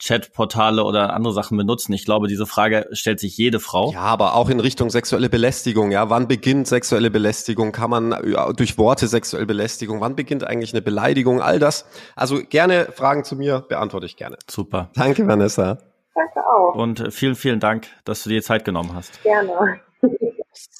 Chatportale 0.00 0.84
oder 0.84 1.12
andere 1.14 1.32
Sachen 1.32 1.56
benutzen. 1.56 1.92
Ich 1.92 2.04
glaube, 2.04 2.28
diese 2.28 2.46
Frage 2.46 2.88
stellt 2.92 3.20
sich 3.20 3.36
jede 3.36 3.60
Frau. 3.60 3.92
Ja, 3.92 4.00
aber 4.00 4.34
auch 4.34 4.48
in 4.48 4.60
Richtung 4.60 4.90
sexuelle 4.90 5.28
Belästigung. 5.28 5.90
Ja, 5.90 6.08
wann 6.10 6.28
beginnt 6.28 6.66
sexuelle 6.68 7.10
Belästigung? 7.10 7.72
Kann 7.72 7.90
man 7.90 8.16
ja, 8.30 8.52
durch 8.52 8.78
Worte 8.78 9.08
sexuelle 9.08 9.46
Belästigung? 9.46 10.00
Wann 10.00 10.16
beginnt 10.16 10.44
eigentlich 10.44 10.72
eine 10.72 10.82
Beleidigung? 10.82 11.42
All 11.42 11.58
das. 11.58 11.84
Also 12.14 12.40
gerne 12.48 12.88
Fragen 12.94 13.24
zu 13.24 13.36
mir 13.36 13.64
beantworte 13.68 14.06
ich 14.06 14.16
gerne. 14.16 14.36
Super. 14.48 14.90
Danke, 14.94 15.26
Vanessa. 15.26 15.78
Danke 16.14 16.40
auch. 16.46 16.74
Und 16.74 17.00
äh, 17.00 17.10
vielen, 17.10 17.34
vielen 17.34 17.60
Dank, 17.60 17.86
dass 18.04 18.22
du 18.22 18.30
dir 18.30 18.42
Zeit 18.42 18.64
genommen 18.64 18.94
hast. 18.94 19.22
Gerne. 19.22 19.80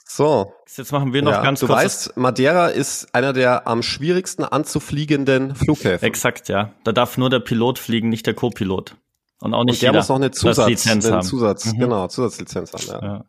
So, 0.05 0.53
Jetzt 0.77 0.93
machen 0.93 1.13
wir 1.13 1.23
noch 1.23 1.33
ja, 1.33 1.43
ganz 1.43 1.61
du 1.61 1.67
kurz. 1.67 1.79
weißt, 1.79 2.17
Madeira 2.17 2.69
ist 2.69 3.15
einer 3.15 3.33
der 3.33 3.67
am 3.67 3.83
schwierigsten 3.83 4.45
anzufliegenden 4.45 5.55
Flughäfen. 5.55 6.07
Exakt, 6.07 6.49
ja. 6.49 6.73
Da 6.85 6.93
darf 6.93 7.19
nur 7.19 7.31
der 7.31 7.41
Pilot 7.41 7.79
fliegen, 7.79 8.09
nicht 8.09 8.27
der 8.27 8.35
Co-Pilot. 8.35 8.97
Und 9.41 9.55
auch 9.55 9.65
nicht 9.65 9.75
Und 9.77 9.83
der 9.83 9.89
jeder 9.91 9.99
muss 10.01 10.09
noch 10.09 10.17
eine 10.17 10.31
das 10.31 10.39
Zusatz, 10.41 10.69
Lizenz 10.69 11.07
eine 11.07 11.17
haben. 11.17 11.23
Zusatz, 11.23 11.65
Mhm. 11.73 11.79
genau, 11.79 12.09
Zusatzlizenz 12.09 12.73
haben. 12.73 13.03
Ja. 13.03 13.09
Ja. 13.15 13.25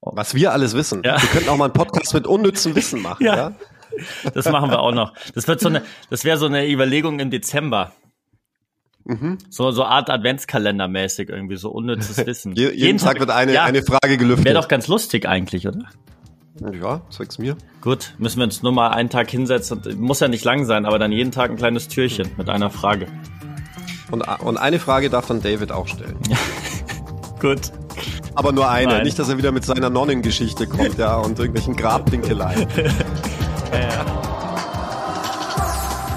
Was 0.00 0.34
wir 0.34 0.52
alles 0.52 0.74
wissen. 0.74 1.02
Ja. 1.04 1.20
Wir 1.20 1.28
könnten 1.28 1.48
auch 1.48 1.56
mal 1.56 1.64
einen 1.66 1.72
Podcast 1.74 2.14
mit 2.14 2.26
unnützem 2.26 2.74
Wissen 2.74 3.02
machen. 3.02 3.22
Ja. 3.24 3.36
Ja. 3.36 3.52
Das 4.34 4.48
machen 4.50 4.70
wir 4.70 4.80
auch 4.80 4.92
noch. 4.92 5.14
Das 5.34 5.48
wird 5.48 5.60
so 5.60 5.68
eine, 5.68 5.82
das 6.10 6.24
wäre 6.24 6.36
so 6.36 6.46
eine 6.46 6.68
Überlegung 6.70 7.20
im 7.20 7.30
Dezember. 7.30 7.92
Mhm. 9.04 9.38
So, 9.48 9.70
so 9.70 9.84
Art 9.84 10.10
Adventskalender-mäßig 10.10 11.30
irgendwie, 11.30 11.56
so 11.56 11.70
unnützes 11.70 12.18
Wissen. 12.26 12.54
Je, 12.54 12.70
jeden, 12.70 12.98
Tag, 12.98 13.18
wird 13.18 13.30
eine, 13.30 13.54
ja, 13.54 13.64
eine 13.64 13.82
Frage 13.82 14.18
gelüftet. 14.18 14.44
Wäre 14.44 14.60
doch 14.60 14.68
ganz 14.68 14.86
lustig 14.88 15.26
eigentlich, 15.26 15.66
oder? 15.66 15.84
ja, 16.72 17.00
zeig's 17.10 17.38
mir. 17.38 17.56
Gut, 17.80 18.14
müssen 18.18 18.38
wir 18.38 18.44
uns 18.44 18.62
nur 18.62 18.72
mal 18.72 18.88
einen 18.90 19.08
Tag 19.10 19.30
hinsetzen. 19.30 19.80
Muss 19.98 20.20
ja 20.20 20.28
nicht 20.28 20.44
lang 20.44 20.64
sein, 20.66 20.84
aber 20.86 20.98
dann 20.98 21.10
jeden 21.12 21.32
Tag 21.32 21.50
ein 21.50 21.56
kleines 21.56 21.88
Türchen 21.88 22.30
mit 22.36 22.50
einer 22.50 22.68
Frage. 22.68 23.06
Und, 24.10 24.22
und 24.22 24.56
eine 24.56 24.78
Frage 24.78 25.10
darf 25.10 25.26
dann 25.26 25.42
David 25.42 25.72
auch 25.72 25.86
stellen. 25.86 26.18
Gut. 27.40 27.72
Aber 28.34 28.52
nur 28.52 28.68
eine. 28.68 28.94
Nein. 28.94 29.02
Nicht, 29.04 29.18
dass 29.18 29.28
er 29.28 29.38
wieder 29.38 29.52
mit 29.52 29.64
seiner 29.64 29.90
Nonnengeschichte 29.90 30.66
kommt, 30.66 30.98
ja, 30.98 31.16
und 31.16 31.38
irgendwelchen 31.38 31.76
Grabdinkeleien. 31.76 32.66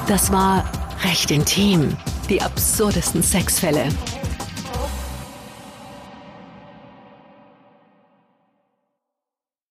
Das 0.07 0.29
war 0.29 0.65
Recht 1.05 1.31
intim. 1.31 1.95
Die 2.29 2.41
absurdesten 2.41 3.23
Sexfälle. 3.23 3.87